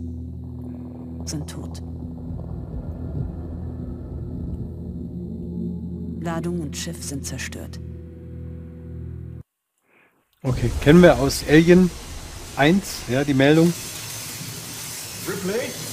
sind 1.23 1.49
tot. 1.49 1.81
Ladung 6.19 6.59
und 6.59 6.75
Schiff 6.75 7.01
sind 7.01 7.25
zerstört. 7.25 7.79
Okay, 10.43 10.69
kennen 10.81 11.01
wir 11.01 11.17
aus 11.17 11.45
Alien 11.47 11.89
1, 12.57 13.03
ja, 13.07 13.23
die 13.23 13.33
Meldung. 13.33 13.71
Ripley? 15.27 15.90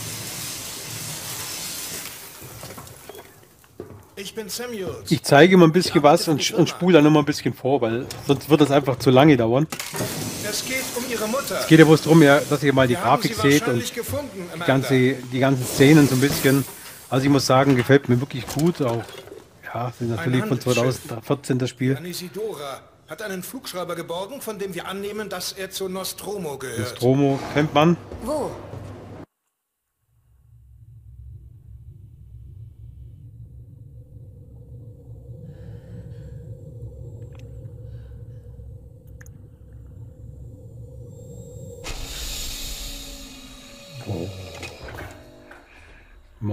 Bin 4.38 4.48
Samuels. 4.48 5.10
Ich 5.10 5.22
zeige 5.22 5.56
mal 5.56 5.64
ein 5.64 5.72
bisschen 5.72 6.02
was 6.02 6.28
und, 6.28 6.50
und 6.52 6.68
spule 6.68 6.94
dann 6.94 7.06
immer 7.06 7.18
ein 7.18 7.24
bisschen 7.24 7.54
vor, 7.54 7.80
weil 7.80 8.06
sonst 8.26 8.48
wird 8.48 8.60
das 8.60 8.70
einfach 8.70 8.98
zu 8.98 9.10
lange 9.10 9.36
dauern. 9.36 9.66
Es 10.48 10.64
geht 10.64 10.84
um 10.96 11.04
Ihre 11.10 11.26
Mutter. 11.26 11.58
Es 11.60 11.66
geht 11.66 11.80
ja 11.80 11.84
bloß 11.84 12.02
darum, 12.02 12.22
ja, 12.22 12.40
dass 12.48 12.62
ihr 12.62 12.72
mal 12.72 12.86
die 12.86 12.94
Grafik 12.94 13.34
seht 13.34 13.66
und 13.66 13.82
die, 13.82 14.60
ganze, 14.64 15.14
die 15.14 15.38
ganzen 15.40 15.66
Szenen 15.66 16.08
so 16.08 16.14
ein 16.14 16.20
bisschen. 16.20 16.64
Also 17.10 17.24
ich 17.24 17.30
muss 17.30 17.46
sagen, 17.46 17.74
gefällt 17.74 18.08
mir 18.08 18.20
wirklich 18.20 18.46
gut. 18.46 18.80
Auch 18.80 19.02
ja, 19.74 19.92
sind 19.98 20.10
natürlich 20.10 20.44
von 20.44 20.60
2014 20.60 21.58
das 21.58 21.70
Spiel. 21.70 21.96
Anisidora 21.96 22.80
hat 23.08 23.22
einen 23.22 23.42
Flugschreiber 23.42 23.96
geborgen, 23.96 24.40
von 24.40 24.58
dem 24.58 24.74
wir 24.74 24.86
annehmen, 24.86 25.28
dass 25.28 25.52
er 25.52 25.70
zu 25.70 25.88
Nostromo 25.88 26.58
gehört. 26.58 26.90
Nostromo 26.90 27.40
kennt 27.54 27.74
man. 27.74 27.96
Wo? 28.22 28.50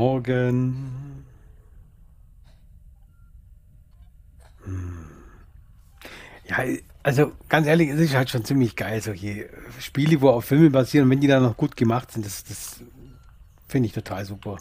Morgen. 0.06 0.76
Hm. 4.64 5.08
Ja, 6.48 6.58
also 7.02 7.32
ganz 7.50 7.66
ehrlich, 7.66 7.90
es 7.90 8.00
ist 8.00 8.14
halt 8.14 8.30
schon 8.30 8.46
ziemlich 8.46 8.76
geil, 8.76 9.02
solche 9.02 9.50
Spiele, 9.80 10.22
wo 10.22 10.30
auf 10.30 10.46
Filme 10.46 10.70
basieren, 10.70 11.10
wenn 11.10 11.22
die 11.22 11.28
dann 11.28 11.42
noch 11.42 11.58
gut 11.58 11.76
gemacht 11.76 12.12
sind, 12.12 12.24
das, 12.24 12.44
das 12.44 12.82
finde 13.68 13.88
ich 13.88 13.94
total 13.94 14.26
super. 14.26 14.58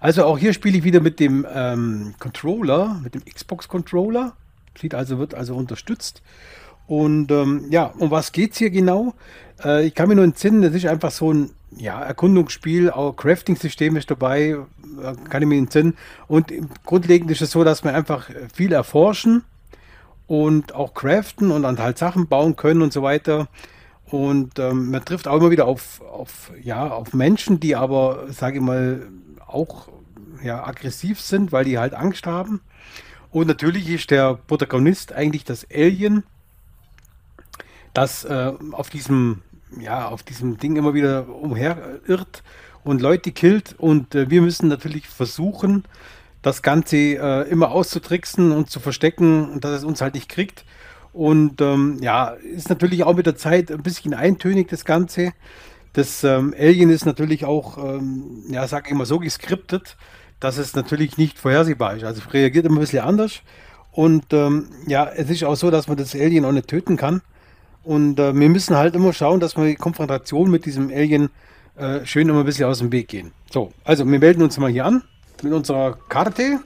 Also 0.00 0.26
auch 0.26 0.36
hier 0.36 0.52
spiele 0.52 0.76
ich 0.76 0.84
wieder 0.84 1.00
mit 1.00 1.18
dem 1.18 1.46
ähm, 1.50 2.14
Controller, 2.18 3.00
mit 3.02 3.14
dem 3.14 3.24
Xbox 3.24 3.68
Controller. 3.68 4.36
Sieht 4.78 4.94
also, 4.94 5.18
wird 5.18 5.34
also 5.34 5.56
unterstützt. 5.56 6.20
Und 6.86 7.30
ähm, 7.30 7.68
ja, 7.70 7.86
um 7.86 8.10
was 8.10 8.32
geht 8.32 8.52
es 8.52 8.58
hier 8.58 8.68
genau? 8.68 9.14
Äh, 9.64 9.86
ich 9.86 9.94
kann 9.94 10.08
mir 10.08 10.16
nur 10.16 10.24
entsinnen, 10.24 10.60
das 10.60 10.74
ist 10.74 10.84
einfach 10.84 11.10
so 11.10 11.32
ein 11.32 11.50
ja, 11.76 12.00
Erkundungsspiel, 12.02 12.90
auch 12.90 13.14
Crafting-System 13.14 13.96
ist 13.96 14.10
dabei, 14.10 14.56
kann 15.28 15.42
ich 15.42 15.48
mir 15.48 15.58
entsinnen. 15.58 15.96
Und 16.28 16.52
grundlegend 16.84 17.30
ist 17.30 17.42
es 17.42 17.50
so, 17.50 17.64
dass 17.64 17.84
wir 17.84 17.94
einfach 17.94 18.30
viel 18.52 18.72
erforschen 18.72 19.44
und 20.26 20.74
auch 20.74 20.94
craften 20.94 21.50
und 21.50 21.62
dann 21.62 21.78
halt 21.78 21.98
Sachen 21.98 22.26
bauen 22.28 22.56
können 22.56 22.82
und 22.82 22.92
so 22.92 23.02
weiter. 23.02 23.48
Und 24.06 24.58
ähm, 24.58 24.90
man 24.90 25.04
trifft 25.04 25.26
auch 25.28 25.36
immer 25.36 25.50
wieder 25.50 25.66
auf, 25.66 26.00
auf, 26.02 26.52
ja, 26.62 26.88
auf 26.88 27.14
Menschen, 27.14 27.60
die 27.60 27.74
aber, 27.74 28.26
sage 28.30 28.56
ich 28.56 28.62
mal, 28.62 29.06
auch 29.46 29.88
ja, 30.42 30.66
aggressiv 30.66 31.20
sind, 31.20 31.52
weil 31.52 31.64
die 31.64 31.78
halt 31.78 31.94
Angst 31.94 32.26
haben. 32.26 32.60
Und 33.30 33.48
natürlich 33.48 33.88
ist 33.88 34.10
der 34.10 34.34
Protagonist 34.34 35.12
eigentlich 35.12 35.44
das 35.44 35.66
Alien, 35.72 36.22
das 37.92 38.24
äh, 38.24 38.52
auf 38.72 38.90
diesem 38.90 39.42
ja, 39.80 40.08
auf 40.08 40.22
diesem 40.22 40.58
Ding 40.58 40.76
immer 40.76 40.94
wieder 40.94 41.28
umherirrt 41.28 42.42
und 42.84 43.00
Leute 43.00 43.32
killt. 43.32 43.74
Und 43.78 44.14
äh, 44.14 44.30
wir 44.30 44.42
müssen 44.42 44.68
natürlich 44.68 45.08
versuchen, 45.08 45.84
das 46.42 46.62
Ganze 46.62 46.96
äh, 46.96 47.48
immer 47.48 47.70
auszutricksen 47.72 48.52
und 48.52 48.70
zu 48.70 48.78
verstecken, 48.78 49.60
dass 49.60 49.72
es 49.72 49.84
uns 49.84 50.00
halt 50.00 50.14
nicht 50.14 50.28
kriegt. 50.28 50.64
Und 51.12 51.60
ähm, 51.60 51.98
ja, 52.02 52.28
ist 52.28 52.68
natürlich 52.68 53.04
auch 53.04 53.14
mit 53.14 53.26
der 53.26 53.36
Zeit 53.36 53.70
ein 53.72 53.82
bisschen 53.82 54.14
eintönig, 54.14 54.68
das 54.68 54.84
Ganze. 54.84 55.32
Das 55.94 56.22
ähm, 56.24 56.54
Alien 56.58 56.90
ist 56.90 57.06
natürlich 57.06 57.44
auch, 57.44 57.78
ähm, 57.78 58.44
ja, 58.48 58.66
sag 58.66 58.90
ich 58.90 58.96
mal, 58.96 59.06
so 59.06 59.20
geskriptet, 59.20 59.96
dass 60.40 60.58
es 60.58 60.74
natürlich 60.74 61.16
nicht 61.16 61.38
vorhersehbar 61.38 61.96
ist. 61.96 62.04
Also 62.04 62.20
reagiert 62.30 62.66
immer 62.66 62.76
ein 62.76 62.80
bisschen 62.80 63.04
anders. 63.04 63.40
Und 63.92 64.32
ähm, 64.32 64.68
ja, 64.86 65.06
es 65.06 65.30
ist 65.30 65.44
auch 65.44 65.54
so, 65.54 65.70
dass 65.70 65.86
man 65.86 65.96
das 65.96 66.14
Alien 66.14 66.44
auch 66.44 66.52
nicht 66.52 66.68
töten 66.68 66.96
kann. 66.96 67.22
Und 67.84 68.18
äh, 68.18 68.34
wir 68.34 68.48
müssen 68.48 68.76
halt 68.76 68.96
immer 68.96 69.12
schauen, 69.12 69.40
dass 69.40 69.56
wir 69.56 69.64
die 69.64 69.76
Konfrontation 69.76 70.50
mit 70.50 70.66
diesem 70.66 70.90
Alien 70.90 71.26
äh, 71.26 71.30
schön 72.04 72.28
immer 72.28 72.40
ein 72.40 72.46
bisschen 72.46 72.66
aus 72.66 72.78
dem 72.78 72.92
Weg 72.92 73.08
gehen. 73.08 73.32
So, 73.50 73.72
also 73.84 74.06
wir 74.06 74.18
melden 74.18 74.42
uns 74.42 74.58
mal 74.58 74.70
hier 74.70 74.84
an 74.84 75.02
mit 75.42 75.52
unserer 75.52 75.96
Karte. 76.08 76.60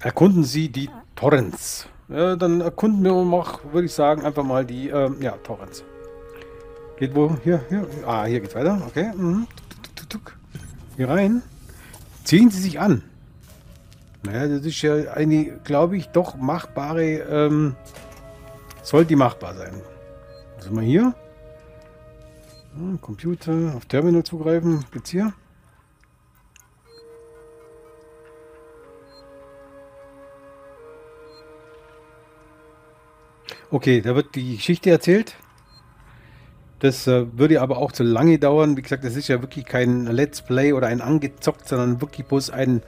Erkunden 0.00 0.44
Sie 0.44 0.68
die 0.68 0.90
Torrents. 1.14 1.86
Ja, 2.08 2.36
dann 2.36 2.60
erkunden 2.60 3.02
wir 3.04 3.14
mal, 3.24 3.46
würde 3.72 3.86
ich 3.86 3.92
sagen, 3.94 4.22
einfach 4.24 4.42
mal 4.42 4.64
die, 4.64 4.88
ähm, 4.88 5.16
ja, 5.20 5.32
Torrents. 5.38 5.84
Geht 6.98 7.14
wo? 7.14 7.36
Hier, 7.42 7.64
hier. 7.68 7.86
Ah, 8.06 8.24
hier 8.24 8.40
geht's 8.40 8.54
weiter. 8.54 8.82
Okay. 8.86 9.12
Mhm. 9.16 9.46
Hier 10.96 11.08
rein. 11.08 11.42
Ziehen 12.24 12.50
Sie 12.50 12.60
sich 12.60 12.78
an. 12.78 13.02
Naja, 14.24 14.46
das 14.46 14.66
ist 14.66 14.82
ja 14.82 15.12
eine, 15.12 15.58
glaube 15.64 15.96
ich, 15.96 16.08
doch 16.08 16.36
machbare, 16.36 17.04
ähm, 17.04 17.74
soll 18.82 19.04
die 19.04 19.16
machbar 19.16 19.54
sein. 19.54 19.80
Was 20.56 20.66
haben 20.66 20.76
wir 20.76 20.82
hier? 20.82 21.14
Hm, 22.74 23.00
Computer, 23.00 23.74
auf 23.76 23.84
Terminal 23.86 24.24
zugreifen. 24.24 24.84
Geht's 24.92 25.10
hier? 25.10 25.32
Okay, 33.70 34.00
da 34.00 34.14
wird 34.14 34.34
die 34.34 34.56
Geschichte 34.56 34.90
erzählt. 34.90 35.34
Das 36.78 37.06
äh, 37.06 37.26
würde 37.38 37.60
aber 37.60 37.78
auch 37.78 37.92
zu 37.92 38.02
lange 38.02 38.38
dauern. 38.38 38.76
Wie 38.76 38.82
gesagt, 38.82 39.04
das 39.04 39.16
ist 39.16 39.28
ja 39.28 39.40
wirklich 39.40 39.64
kein 39.64 40.06
Let's 40.06 40.42
Play 40.42 40.72
oder 40.72 40.88
ein 40.88 41.00
angezockt, 41.00 41.68
sondern 41.68 42.00
wirklich 42.00 42.26
bloß 42.26 42.50
ein, 42.50 42.82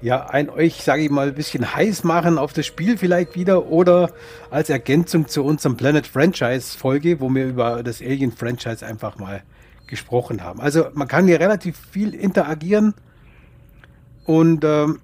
ja, 0.00 0.26
ein 0.26 0.48
euch, 0.48 0.82
sage 0.82 1.02
ich 1.02 1.10
mal, 1.10 1.28
ein 1.28 1.34
bisschen 1.34 1.74
heiß 1.74 2.04
machen 2.04 2.38
auf 2.38 2.52
das 2.52 2.66
Spiel 2.66 2.96
vielleicht 2.96 3.34
wieder 3.34 3.66
oder 3.66 4.10
als 4.50 4.70
Ergänzung 4.70 5.28
zu 5.28 5.44
unserem 5.44 5.76
Planet 5.76 6.06
Franchise 6.06 6.78
Folge, 6.78 7.20
wo 7.20 7.28
wir 7.30 7.46
über 7.46 7.82
das 7.82 8.00
Alien 8.00 8.32
Franchise 8.32 8.86
einfach 8.86 9.18
mal 9.18 9.42
gesprochen 9.86 10.42
haben. 10.44 10.60
Also 10.60 10.86
man 10.94 11.08
kann 11.08 11.26
hier 11.26 11.40
relativ 11.40 11.78
viel 11.90 12.14
interagieren 12.14 12.94
und 14.24 14.64
ähm, 14.64 15.00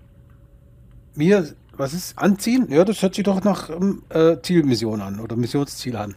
mir 1.15 1.49
was 1.77 1.93
ist? 1.93 2.19
Anziehen? 2.19 2.69
Ja, 2.71 2.85
das 2.85 3.03
hört 3.03 3.15
sich 3.15 3.25
doch 3.25 3.43
nach 3.43 3.71
ähm, 3.71 4.03
äh, 4.09 4.37
Zielmission 4.43 5.01
an 5.01 5.19
oder 5.19 5.35
Missionsziel 5.35 5.97
an. 5.97 6.15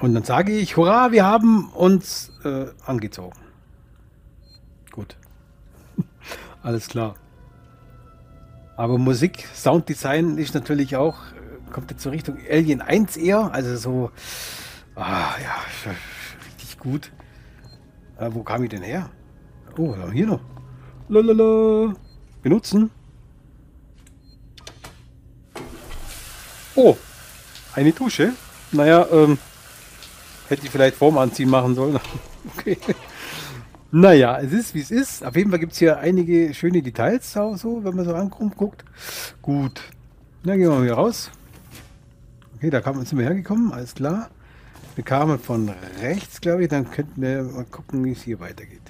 Und 0.00 0.14
dann 0.14 0.24
sage 0.24 0.52
ich, 0.52 0.76
hurra, 0.76 1.12
wir 1.12 1.24
haben 1.24 1.70
uns 1.70 2.33
äh, 2.44 2.66
angezogen. 2.84 3.38
Gut. 4.92 5.16
Alles 6.62 6.88
klar. 6.88 7.16
Aber 8.76 8.98
Musik, 8.98 9.46
Sounddesign 9.54 10.38
ist 10.38 10.54
natürlich 10.54 10.96
auch, 10.96 11.16
äh, 11.16 11.70
kommt 11.72 11.90
jetzt 11.90 12.02
so 12.02 12.10
Richtung 12.10 12.38
Alien 12.50 12.80
1 12.80 13.16
eher, 13.16 13.52
also 13.52 13.76
so, 13.76 14.10
ah 14.94 15.34
ja, 15.42 15.92
richtig 16.46 16.78
gut. 16.78 17.12
Äh, 18.18 18.30
wo 18.32 18.42
kam 18.42 18.62
ich 18.64 18.70
denn 18.70 18.82
her? 18.82 19.10
Oh, 19.76 19.94
hier 20.12 20.26
noch. 20.26 20.40
Lalala. 21.08 21.94
Benutzen. 22.42 22.90
Oh, 26.76 26.96
eine 27.74 27.92
Dusche. 27.92 28.32
Naja, 28.72 29.06
ähm, 29.10 29.38
hätte 30.48 30.64
ich 30.64 30.70
vielleicht 30.70 30.96
vorm 30.96 31.18
Anziehen 31.18 31.48
machen 31.48 31.74
sollen. 31.74 31.98
okay. 32.56 32.78
Naja, 33.90 34.40
es 34.40 34.52
ist 34.52 34.74
wie 34.74 34.80
es 34.80 34.90
ist. 34.90 35.24
Auf 35.24 35.36
jeden 35.36 35.50
Fall 35.50 35.60
gibt 35.60 35.72
es 35.72 35.78
hier 35.78 35.98
einige 35.98 36.52
schöne 36.52 36.82
Details, 36.82 37.36
auch 37.36 37.56
so, 37.56 37.84
wenn 37.84 37.94
man 37.94 38.04
so 38.04 38.14
ankommt, 38.14 38.56
guckt. 38.56 38.84
Gut. 39.40 39.82
Dann 40.42 40.58
gehen 40.58 40.68
wir 40.68 40.76
mal 40.76 40.84
hier 40.84 40.94
raus. 40.94 41.30
Okay, 42.56 42.70
da 42.70 42.82
sind 42.82 43.18
wir 43.18 43.24
hergekommen, 43.24 43.72
alles 43.72 43.94
klar. 43.94 44.30
Wir 44.94 45.04
kamen 45.04 45.38
von 45.38 45.70
rechts, 46.00 46.40
glaube 46.40 46.64
ich. 46.64 46.68
Dann 46.68 46.90
könnten 46.90 47.22
wir 47.22 47.42
mal 47.44 47.64
gucken, 47.64 48.04
wie 48.04 48.12
es 48.12 48.22
hier 48.22 48.40
weitergeht. 48.40 48.82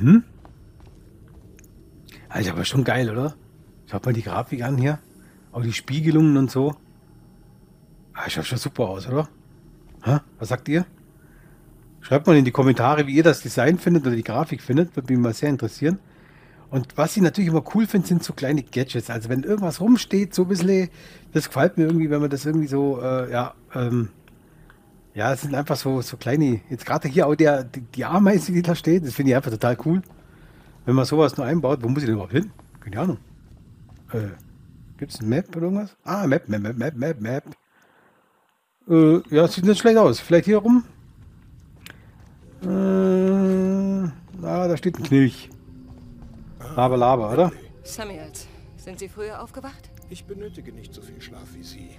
Mhm. 0.00 0.24
Also 2.28 2.50
aber 2.50 2.64
schon 2.64 2.84
geil, 2.84 3.10
oder? 3.10 3.34
Schaut 3.90 4.04
mal 4.04 4.12
die 4.12 4.22
Grafik 4.22 4.62
an 4.62 4.78
hier. 4.78 4.98
Auch 5.52 5.62
die 5.62 5.72
Spiegelungen 5.72 6.36
und 6.36 6.50
so. 6.50 6.76
Ah, 8.12 8.28
schaut 8.28 8.46
schon 8.46 8.58
super 8.58 8.88
aus, 8.88 9.08
oder? 9.08 9.28
Ha? 10.04 10.22
Was 10.38 10.48
sagt 10.48 10.68
ihr? 10.68 10.86
Schreibt 12.00 12.26
mal 12.26 12.36
in 12.36 12.44
die 12.44 12.50
Kommentare, 12.50 13.06
wie 13.06 13.14
ihr 13.14 13.22
das 13.22 13.40
Design 13.40 13.78
findet 13.78 14.06
oder 14.06 14.16
die 14.16 14.24
Grafik 14.24 14.62
findet. 14.62 14.96
Würde 14.96 15.12
mich 15.12 15.22
mal 15.22 15.34
sehr 15.34 15.50
interessieren. 15.50 15.98
Und 16.70 16.96
was 16.96 17.16
ich 17.16 17.22
natürlich 17.22 17.50
immer 17.50 17.64
cool 17.74 17.86
finde, 17.86 18.06
sind 18.06 18.22
so 18.22 18.32
kleine 18.32 18.62
Gadgets. 18.62 19.10
Also 19.10 19.28
wenn 19.28 19.42
irgendwas 19.42 19.80
rumsteht, 19.80 20.34
so 20.34 20.42
ein 20.42 20.48
bisschen, 20.48 20.88
das 21.32 21.48
gefällt 21.48 21.76
mir 21.76 21.84
irgendwie, 21.84 22.10
wenn 22.10 22.20
man 22.20 22.30
das 22.30 22.46
irgendwie 22.46 22.68
so, 22.68 23.00
äh, 23.02 23.30
ja, 23.30 23.54
ähm, 23.74 24.10
ja, 25.14 25.32
es 25.32 25.42
sind 25.42 25.54
einfach 25.54 25.76
so, 25.76 26.00
so 26.00 26.16
kleine, 26.16 26.60
jetzt 26.70 26.86
gerade 26.86 27.08
hier 27.08 27.26
auch 27.26 27.34
der, 27.34 27.64
die, 27.64 27.80
die 27.80 28.04
Ameise, 28.04 28.52
die 28.52 28.62
da 28.62 28.76
steht, 28.76 29.04
das 29.04 29.14
finde 29.14 29.30
ich 29.30 29.36
einfach 29.36 29.50
total 29.50 29.76
cool. 29.84 30.02
Wenn 30.86 30.94
man 30.94 31.04
sowas 31.04 31.36
nur 31.36 31.44
einbaut, 31.44 31.82
wo 31.82 31.88
muss 31.88 32.02
ich 32.02 32.06
denn 32.06 32.14
überhaupt 32.14 32.32
hin? 32.32 32.52
Keine 32.80 33.00
Ahnung. 33.00 33.18
Äh, 34.12 34.28
Gibt 34.96 35.12
es 35.12 35.20
ein 35.20 35.28
Map 35.28 35.48
oder 35.56 35.66
irgendwas? 35.66 35.96
Ah, 36.04 36.26
Map, 36.26 36.48
Map, 36.48 36.62
Map, 36.62 36.76
Map, 36.76 36.96
Map, 36.96 37.20
Map. 37.20 37.44
Äh, 38.88 39.34
ja, 39.34 39.48
sieht 39.48 39.64
nicht 39.64 39.80
schlecht 39.80 39.98
aus. 39.98 40.20
Vielleicht 40.20 40.44
hier 40.44 40.58
rum? 40.58 40.84
Äh, 42.62 44.46
ah, 44.46 44.68
da 44.68 44.76
steht 44.76 44.98
ein 44.98 45.04
Knilch. 45.04 45.48
Laber, 46.76 46.96
laber, 46.96 47.32
oder? 47.32 47.52
Samuels, 47.82 48.46
sind 48.76 48.98
Sie 48.98 49.08
früher 49.08 49.42
aufgewacht? 49.42 49.90
Ich 50.10 50.24
benötige 50.24 50.72
nicht 50.72 50.94
so 50.94 51.02
viel 51.02 51.20
Schlaf 51.20 51.54
wie 51.54 51.62
Sie. 51.62 51.90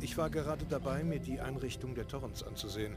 Ich 0.00 0.18
war 0.18 0.30
gerade 0.30 0.64
dabei, 0.68 1.02
mir 1.04 1.18
die 1.18 1.40
Einrichtung 1.40 1.94
der 1.94 2.06
Torrens 2.08 2.42
anzusehen. 2.42 2.94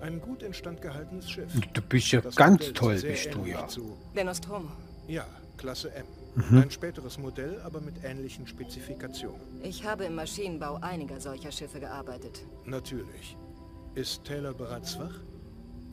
Ein 0.00 0.20
gut 0.20 0.42
instand 0.42 0.82
gehaltenes 0.82 1.30
Schiff. 1.30 1.50
Du 1.72 1.80
bist 1.80 2.12
ja 2.12 2.20
das 2.20 2.36
ganz 2.36 2.60
Modell 2.60 2.72
toll, 2.74 3.00
bist 3.00 3.34
du 3.34 3.44
ja. 3.44 3.66
Zu 3.66 3.96
der 4.14 4.24
Nostromo. 4.24 4.68
Ja, 5.08 5.24
Klasse 5.56 5.90
M. 5.94 6.04
Mhm. 6.34 6.58
Ein 6.58 6.70
späteres 6.70 7.16
Modell, 7.18 7.60
aber 7.64 7.80
mit 7.80 8.04
ähnlichen 8.04 8.46
Spezifikationen. 8.46 9.40
Ich 9.62 9.84
habe 9.84 10.04
im 10.04 10.14
Maschinenbau 10.14 10.78
einiger 10.82 11.18
solcher 11.18 11.50
Schiffe 11.50 11.80
gearbeitet. 11.80 12.44
Natürlich. 12.66 13.36
Ist 13.94 14.24
Taylor 14.24 14.52
bereits 14.52 14.98
wach? 14.98 15.18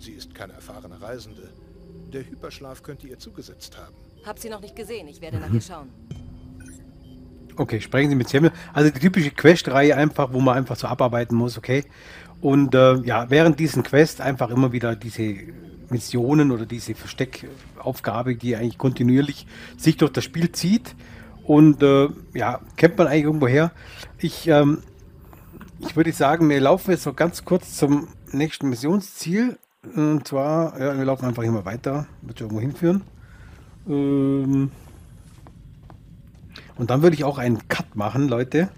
Sie 0.03 0.11
ist 0.11 0.35
keine 0.35 0.51
erfahrene 0.51 1.01
Reisende. 1.01 1.49
Der 2.11 2.29
Hyperschlaf 2.29 2.83
könnte 2.83 3.07
ihr 3.07 3.17
zugesetzt 3.17 3.77
haben. 3.77 3.95
Hab 4.25 4.37
sie 4.37 4.49
noch 4.49 4.59
nicht 4.59 4.75
gesehen. 4.75 5.07
Ich 5.07 5.21
werde 5.21 5.37
mhm. 5.37 5.43
nach 5.43 5.53
ihr 5.53 5.61
schauen. 5.61 5.89
Okay, 7.55 7.79
sprechen 7.81 8.09
Sie 8.09 8.15
mit 8.15 8.27
Samuel. 8.29 8.51
Also 8.73 8.89
die 8.89 8.99
typische 8.99 9.29
Quest-Reihe 9.29 9.95
einfach, 9.95 10.33
wo 10.33 10.39
man 10.39 10.57
einfach 10.57 10.75
so 10.75 10.87
abarbeiten 10.87 11.37
muss, 11.37 11.55
okay. 11.55 11.83
Und 12.41 12.73
äh, 12.73 12.95
ja, 13.01 13.29
während 13.29 13.59
diesen 13.59 13.83
Quest 13.83 14.21
einfach 14.21 14.49
immer 14.49 14.71
wieder 14.71 14.95
diese 14.95 15.35
Missionen 15.89 16.49
oder 16.49 16.65
diese 16.65 16.95
Versteckaufgabe, 16.95 18.37
die 18.37 18.55
eigentlich 18.55 18.79
kontinuierlich 18.79 19.45
sich 19.77 19.97
durch 19.97 20.11
das 20.11 20.23
Spiel 20.23 20.51
zieht. 20.51 20.95
Und 21.43 21.83
äh, 21.83 22.09
ja, 22.33 22.59
kennt 22.75 22.97
man 22.97 23.05
eigentlich 23.05 23.25
irgendwo 23.25 23.47
her. 23.47 23.71
Ich, 24.17 24.47
ähm, 24.47 24.79
ich 25.77 25.95
würde 25.95 26.11
sagen, 26.11 26.49
wir 26.49 26.59
laufen 26.59 26.89
jetzt 26.89 27.03
so 27.03 27.13
ganz 27.13 27.45
kurz 27.45 27.77
zum 27.77 28.07
nächsten 28.31 28.67
Missionsziel. 28.67 29.59
Und 29.95 30.27
zwar, 30.27 30.79
ja, 30.79 30.97
wir 30.97 31.05
laufen 31.05 31.25
einfach 31.25 31.43
immer 31.43 31.65
weiter. 31.65 32.07
Wird 32.21 32.39
schon 32.39 32.47
irgendwo 32.47 32.61
hinführen. 32.61 33.03
Ähm, 33.87 34.71
und 36.75 36.89
dann 36.89 37.01
würde 37.01 37.15
ich 37.15 37.23
auch 37.23 37.37
einen 37.37 37.67
Cut 37.67 37.95
machen, 37.95 38.27
Leute. 38.29 38.69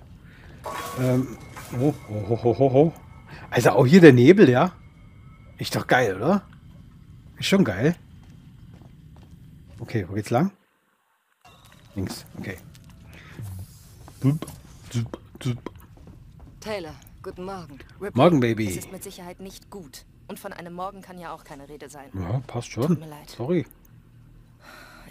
Ähm, 1.00 1.38
oh, 1.80 1.94
oh, 2.10 2.40
oh, 2.44 2.56
oh, 2.60 2.72
oh. 2.74 2.94
Also 3.52 3.72
auch 3.72 3.86
hier 3.86 4.02
der 4.02 4.14
Nebel, 4.14 4.50
ja? 4.50 4.72
Ist 5.58 5.76
doch 5.76 5.88
geil, 5.88 6.16
oder? 6.18 6.42
Ist 7.38 7.48
schon 7.48 7.64
geil. 7.64 7.96
Okay, 9.80 10.06
wo 10.10 10.14
geht's 10.14 10.30
lang? 10.32 10.52
Links, 11.96 12.26
okay. 12.40 12.58
Taylor, 16.60 16.96
guten 17.22 17.46
Morgen. 17.46 17.80
Ripley, 18.02 18.12
Morgen, 18.16 18.40
Baby. 18.40 18.68
Es 18.70 18.78
ist 18.78 18.92
mit 18.92 19.04
Sicherheit 19.04 19.40
nicht 19.40 19.70
gut. 19.70 20.06
Und 20.28 20.40
von 20.40 20.54
einem 20.54 20.74
Morgen 20.74 21.02
kann 21.02 21.20
ja 21.20 21.34
auch 21.34 21.44
keine 21.44 21.70
Rede 21.70 21.90
sein. 21.90 22.10
Ja, 22.14 22.42
passt 22.48 22.72
schon. 22.72 22.88
Tut 22.88 23.00
mir 23.00 23.08
leid. 23.10 23.30
Sorry. 23.30 23.66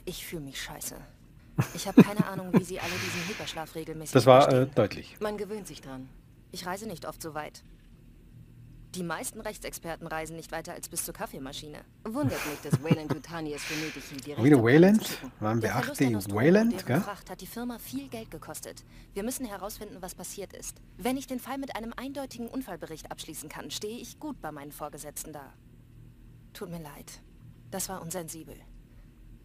Ich 0.04 0.26
fühle 0.26 0.42
mich 0.42 0.60
scheiße. 0.60 0.96
Ich 1.74 1.86
habe 1.86 2.02
keine 2.02 2.26
Ahnung, 2.26 2.52
wie 2.52 2.64
Sie 2.64 2.80
alle 2.80 2.90
diesen 2.90 3.28
Hyperschlaf 3.28 3.74
regelmäßig 3.74 4.12
Das 4.12 4.26
war 4.26 4.52
äh, 4.52 4.66
deutlich. 4.66 5.16
Man 5.20 5.36
gewöhnt 5.36 5.68
sich 5.68 5.80
dran. 5.80 6.08
Ich 6.50 6.66
reise 6.66 6.86
nicht 6.86 7.06
oft 7.06 7.22
so 7.22 7.34
weit. 7.34 7.62
Die 8.94 9.02
meisten 9.02 9.40
Rechtsexperten 9.40 10.06
reisen 10.06 10.36
nicht 10.36 10.52
weiter 10.52 10.72
als 10.72 10.88
bis 10.88 11.04
zur 11.04 11.14
Kaffeemaschine. 11.14 11.78
Wundert 12.04 12.46
mich, 12.46 12.60
dass 12.62 12.80
Wayland 12.80 13.12
Yutani 13.12 13.52
es 13.52 13.62
für 13.62 13.74
nötig 13.84 14.04
hielt, 14.04 14.26
die 14.26 14.36
Wieder 14.44 14.62
Wayland? 14.62 15.18
Waren 15.40 15.60
wir 15.60 15.74
8 15.74 16.00
Wayland, 16.32 16.86
gell? 16.86 17.00
Fracht 17.00 17.28
hat 17.28 17.40
die 17.40 17.46
Firma 17.46 17.78
viel 17.78 18.08
Geld 18.08 18.30
gekostet. 18.30 18.84
Wir 19.12 19.24
müssen 19.24 19.46
herausfinden, 19.46 19.96
was 20.00 20.14
passiert 20.14 20.52
ist. 20.52 20.80
Wenn 20.96 21.16
ich 21.16 21.26
den 21.26 21.40
Fall 21.40 21.58
mit 21.58 21.74
einem 21.74 21.92
eindeutigen 21.96 22.46
Unfallbericht 22.46 23.10
abschließen 23.10 23.48
kann, 23.48 23.72
stehe 23.72 23.98
ich 23.98 24.20
gut 24.20 24.40
bei 24.40 24.52
meinen 24.52 24.70
Vorgesetzten 24.70 25.32
da. 25.32 25.52
Tut 26.52 26.70
mir 26.70 26.80
leid. 26.80 27.20
Das 27.72 27.88
war 27.88 28.00
unsensibel. 28.00 28.54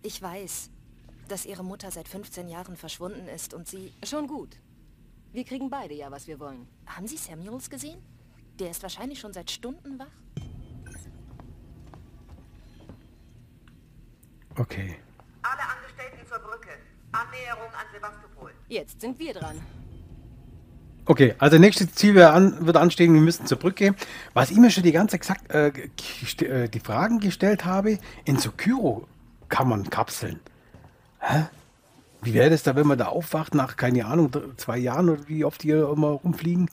Ich 0.04 0.22
weiß, 0.22 0.70
dass 1.28 1.48
ihre 1.48 1.64
Mutter 1.64 1.90
seit 1.90 2.08
15 2.08 2.50
Jahren 2.50 2.76
verschwunden 2.76 3.28
ist 3.28 3.56
und 3.56 3.68
sie... 3.68 3.92
Schon 4.04 4.28
gut. 4.28 4.58
Wir 5.32 5.44
kriegen 5.44 5.72
beide 5.72 5.96
ja, 5.96 6.12
was 6.12 6.28
wir 6.28 6.40
wollen. 6.40 6.68
Haben 6.86 7.08
Sie 7.08 7.18
Samuels 7.18 7.70
gesehen? 7.70 8.00
Der 8.60 8.72
ist 8.72 8.84
wahrscheinlich 8.84 9.20
schon 9.20 9.32
seit 9.32 9.50
Stunden 9.50 9.98
wach. 9.98 10.08
Okay. 14.58 14.98
Alle 15.42 15.62
Angestellten 15.62 16.28
zur 16.28 16.40
Brücke. 16.40 16.70
Annäherung 17.14 17.72
an 17.74 17.86
Sevastopol. 17.94 18.52
Jetzt 18.68 19.00
sind 19.00 19.18
wir 19.18 19.34
dran. 19.34 19.62
Okay, 21.06 21.34
also 21.40 21.58
nächstes 21.58 21.94
Ziel 21.96 22.14
wird, 22.14 22.30
an, 22.30 22.66
wird 22.66 22.76
anstehen, 22.76 23.14
wir 23.14 23.22
müssen 23.22 23.46
zur 23.48 23.58
Brücke. 23.58 23.96
Was 24.34 24.52
ich 24.52 24.58
mir 24.58 24.70
schon 24.70 24.84
die 24.84 24.92
ganze 24.92 25.18
Zeit 25.18 25.22
gesagt, 25.22 25.52
äh, 25.52 25.70
äh, 26.46 26.70
die 26.70 26.80
Fragen 26.80 27.20
gestellt 27.20 27.66
habe, 27.66 27.98
in 28.26 28.38
so 28.38 28.52
Kyro-Kammern 28.52 29.90
kapseln. 29.90 30.40
Hä? 31.20 31.46
Wie 32.22 32.34
wäre 32.34 32.50
das 32.50 32.64
da, 32.64 32.76
wenn 32.76 32.86
man 32.86 32.98
da 32.98 33.08
aufwacht 33.08 33.56
nach, 33.56 33.78
keine 33.78 34.06
Ahnung, 34.06 34.32
zwei 34.58 34.78
Jahren 34.78 35.10
oder 35.10 35.28
wie 35.30 35.46
oft 35.46 35.64
die 35.64 35.70
hier 35.70 35.90
immer 35.90 36.10
rumfliegen? 36.10 36.70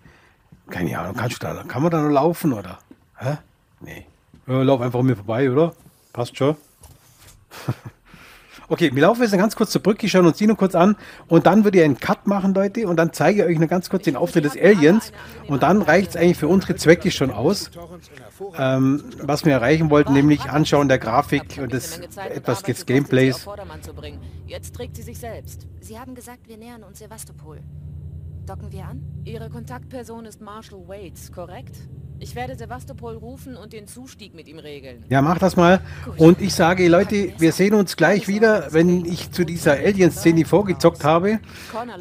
Keine 0.69 0.99
Ahnung, 0.99 1.15
kannst 1.15 1.43
du 1.43 1.47
da, 1.47 1.63
kann 1.63 1.83
man 1.83 1.91
da 1.91 2.03
noch 2.03 2.11
laufen 2.11 2.53
oder? 2.53 2.79
Hä? 3.19 3.39
Nee. 3.81 4.07
Ja, 4.47 4.63
lauf 4.63 4.81
einfach 4.81 5.03
mir 5.03 5.17
vorbei, 5.17 5.51
oder? 5.51 5.75
Passt 6.13 6.37
schon. 6.37 6.57
Okay, 8.69 8.91
wir 8.93 9.03
laufen 9.03 9.23
jetzt 9.23 9.33
ganz 9.33 9.55
kurz 9.55 9.71
zur 9.71 9.81
Brücke, 9.81 10.09
schauen 10.09 10.27
uns 10.27 10.39
die 10.39 10.47
noch 10.49 10.57
kurz 10.57 10.75
an 10.75 10.97
und 11.29 11.47
dann 11.47 11.63
würde 11.63 11.79
ich 11.79 11.85
einen 11.85 12.01
Cut 12.01 12.27
machen, 12.27 12.53
Leute, 12.53 12.89
und 12.89 12.97
dann 12.97 13.13
zeige 13.13 13.43
ich 13.43 13.49
euch 13.49 13.59
noch 13.61 13.69
ganz 13.69 13.89
kurz 13.89 14.05
den 14.05 14.17
Auftritt 14.17 14.45
des 14.45 14.57
Aliens 14.57 15.13
und 15.47 15.63
dann 15.63 15.83
reicht 15.83 16.11
es 16.11 16.17
eigentlich 16.17 16.37
für 16.37 16.49
unsere 16.49 16.75
Zwecke 16.75 17.13
schon 17.13 17.31
aus, 17.31 17.71
ähm, 18.59 19.05
was 19.23 19.45
wir 19.45 19.53
erreichen 19.53 19.89
wollten, 19.91 20.15
nämlich 20.15 20.51
Anschauen 20.51 20.89
der 20.89 20.99
Grafik 20.99 21.61
und 21.63 21.73
des 21.73 22.01
etwas 22.35 22.65
des 22.65 22.87
Gameplays. 22.87 23.47
Jetzt 24.47 24.75
trägt 24.75 24.97
sie 24.97 25.03
sich 25.03 25.19
selbst. 25.19 25.69
Sie 25.81 25.99
haben 25.99 26.17
gesagt, 26.17 26.49
wir 26.49 26.57
nähern 26.57 26.83
uns 26.83 26.99
Sevastopol. 26.99 27.61
Docken 28.47 28.71
wir 28.71 28.85
an? 28.85 29.03
Ihre 29.25 29.51
Kontaktperson 29.51 30.25
ist 30.25 30.41
Marshall 30.41 30.87
Waits, 30.87 31.33
korrekt? 31.33 31.77
Ich 32.21 32.37
werde 32.37 32.55
Sevastopol 32.55 33.17
rufen 33.17 33.57
und 33.57 33.73
den 33.73 33.89
Zustieg 33.89 34.37
mit 34.37 34.47
ihm 34.47 34.61
regeln. 34.61 35.05
Ja, 35.09 35.21
mach 35.21 35.39
das 35.39 35.57
mal. 35.57 35.81
Und 36.17 36.41
ich 36.41 36.55
sage, 36.55 36.87
Leute, 36.87 37.33
wir 37.39 37.51
sehen 37.51 37.75
uns 37.75 37.97
gleich 37.97 38.29
wieder, 38.29 38.69
wenn 38.71 39.05
ich 39.05 39.33
zu 39.33 39.45
dieser 39.45 39.73
Alien-Szene 39.73 40.45
vorgezockt 40.45 41.03
habe. 41.03 41.41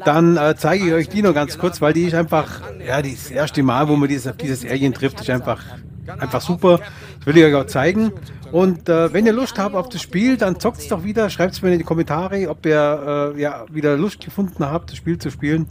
Dann 0.04 0.36
äh, 0.36 0.54
zeige 0.56 0.86
ich 0.86 0.92
euch 0.92 1.08
die 1.08 1.20
noch 1.20 1.34
ganz 1.34 1.58
kurz, 1.58 1.80
weil 1.80 1.92
die 1.92 2.04
ist 2.04 2.14
einfach, 2.14 2.62
ja, 2.86 3.02
das 3.02 3.28
erste 3.28 3.64
Mal, 3.64 3.88
wo 3.88 3.96
man 3.96 4.08
dieses, 4.08 4.28
auf 4.28 4.36
dieses 4.36 4.64
Alien 4.64 4.94
trifft, 4.94 5.20
ist 5.20 5.28
einfach, 5.28 5.64
einfach 6.06 6.40
super. 6.40 6.78
Das 7.18 7.26
will 7.26 7.38
ich 7.38 7.44
euch 7.44 7.54
auch 7.56 7.66
zeigen. 7.66 8.12
Und 8.52 8.88
äh, 8.88 9.12
wenn 9.12 9.26
ihr 9.26 9.32
Lust 9.32 9.58
habt 9.58 9.74
auf 9.74 9.88
das 9.88 10.00
Spiel, 10.00 10.36
dann 10.36 10.60
zockt 10.60 10.78
es 10.78 10.86
doch 10.86 11.02
wieder. 11.02 11.28
Schreibt 11.28 11.54
es 11.54 11.62
mir 11.62 11.72
in 11.72 11.78
die 11.78 11.84
Kommentare, 11.84 12.48
ob 12.48 12.64
ihr 12.64 13.34
äh, 13.36 13.40
ja, 13.40 13.66
wieder 13.68 13.96
Lust 13.96 14.20
gefunden 14.24 14.64
habt, 14.64 14.90
das 14.90 14.96
Spiel 14.96 15.18
zu 15.18 15.30
spielen. 15.30 15.66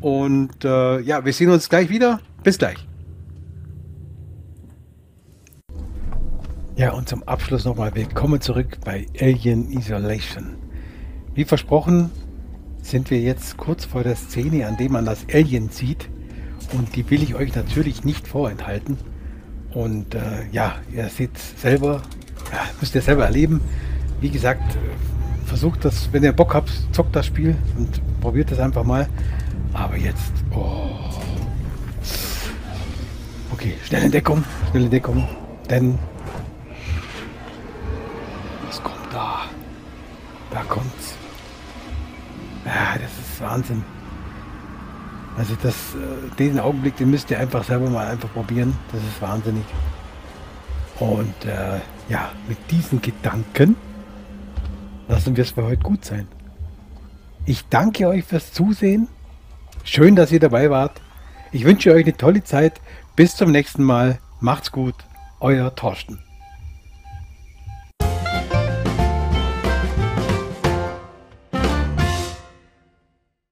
Und 0.00 0.64
äh, 0.64 1.00
ja, 1.00 1.24
wir 1.24 1.32
sehen 1.32 1.50
uns 1.50 1.68
gleich 1.68 1.90
wieder. 1.90 2.20
Bis 2.42 2.58
gleich. 2.58 2.86
Ja, 6.76 6.92
und 6.92 7.08
zum 7.08 7.22
Abschluss 7.24 7.66
nochmal 7.66 7.94
willkommen 7.94 8.40
zurück 8.40 8.78
bei 8.82 9.06
Alien 9.20 9.70
Isolation. 9.70 10.56
Wie 11.34 11.44
versprochen 11.44 12.10
sind 12.80 13.10
wir 13.10 13.20
jetzt 13.20 13.58
kurz 13.58 13.84
vor 13.84 14.02
der 14.02 14.16
Szene, 14.16 14.66
an 14.66 14.78
der 14.78 14.90
man 14.90 15.04
das 15.04 15.26
Alien 15.30 15.68
sieht. 15.68 16.08
Und 16.72 16.96
die 16.96 17.08
will 17.10 17.22
ich 17.22 17.34
euch 17.34 17.54
natürlich 17.54 18.02
nicht 18.04 18.26
vorenthalten. 18.26 18.96
Und 19.74 20.14
äh, 20.14 20.46
ja, 20.50 20.76
ihr 20.94 21.10
seht 21.10 21.36
selber, 21.36 22.00
ja, 22.50 22.60
müsst 22.80 22.94
ihr 22.94 23.02
selber 23.02 23.26
erleben. 23.26 23.60
Wie 24.22 24.30
gesagt, 24.30 24.78
versucht 25.44 25.84
das, 25.84 26.10
wenn 26.12 26.22
ihr 26.22 26.32
Bock 26.32 26.54
habt, 26.54 26.70
zockt 26.92 27.14
das 27.14 27.26
Spiel 27.26 27.54
und 27.76 28.00
probiert 28.22 28.50
das 28.50 28.58
einfach 28.58 28.84
mal. 28.84 29.06
Aber 29.72 29.96
jetzt, 29.96 30.32
oh. 30.52 30.88
Okay, 33.52 33.74
schnell 33.84 34.04
in 34.04 34.10
Deckung, 34.10 34.44
schnell 34.70 34.84
in 34.84 34.90
Deckung, 34.90 35.28
denn 35.68 35.98
was 38.66 38.82
kommt 38.82 39.12
da? 39.12 39.42
Da 40.50 40.62
kommt's. 40.62 41.14
Ja, 42.64 42.94
das 42.94 43.10
ist 43.10 43.40
Wahnsinn. 43.40 43.82
Also 45.36 45.56
das, 45.62 45.74
äh, 45.94 46.36
diesen 46.38 46.60
Augenblick, 46.60 46.96
den 46.96 47.10
müsst 47.10 47.30
ihr 47.30 47.38
einfach 47.38 47.64
selber 47.64 47.88
mal 47.88 48.06
einfach 48.06 48.32
probieren. 48.32 48.76
Das 48.92 49.02
ist 49.02 49.22
wahnsinnig. 49.22 49.64
Und 50.98 51.46
äh, 51.46 51.80
ja, 52.08 52.30
mit 52.46 52.58
diesen 52.70 53.00
Gedanken 53.00 53.76
lassen 55.08 55.36
wir 55.36 55.42
es 55.42 55.52
für 55.52 55.64
heute 55.64 55.82
gut 55.82 56.04
sein. 56.04 56.28
Ich 57.46 57.66
danke 57.68 58.06
euch 58.06 58.24
fürs 58.24 58.52
Zusehen. 58.52 59.08
Schön, 59.84 60.16
dass 60.16 60.32
ihr 60.32 60.40
dabei 60.40 60.70
wart. 60.70 61.00
Ich 61.52 61.64
wünsche 61.64 61.92
euch 61.92 62.04
eine 62.04 62.16
tolle 62.16 62.44
Zeit. 62.44 62.80
Bis 63.16 63.36
zum 63.36 63.50
nächsten 63.50 63.82
Mal. 63.82 64.18
Macht's 64.40 64.70
gut. 64.70 64.94
Euer 65.40 65.74
Torsten. 65.74 66.22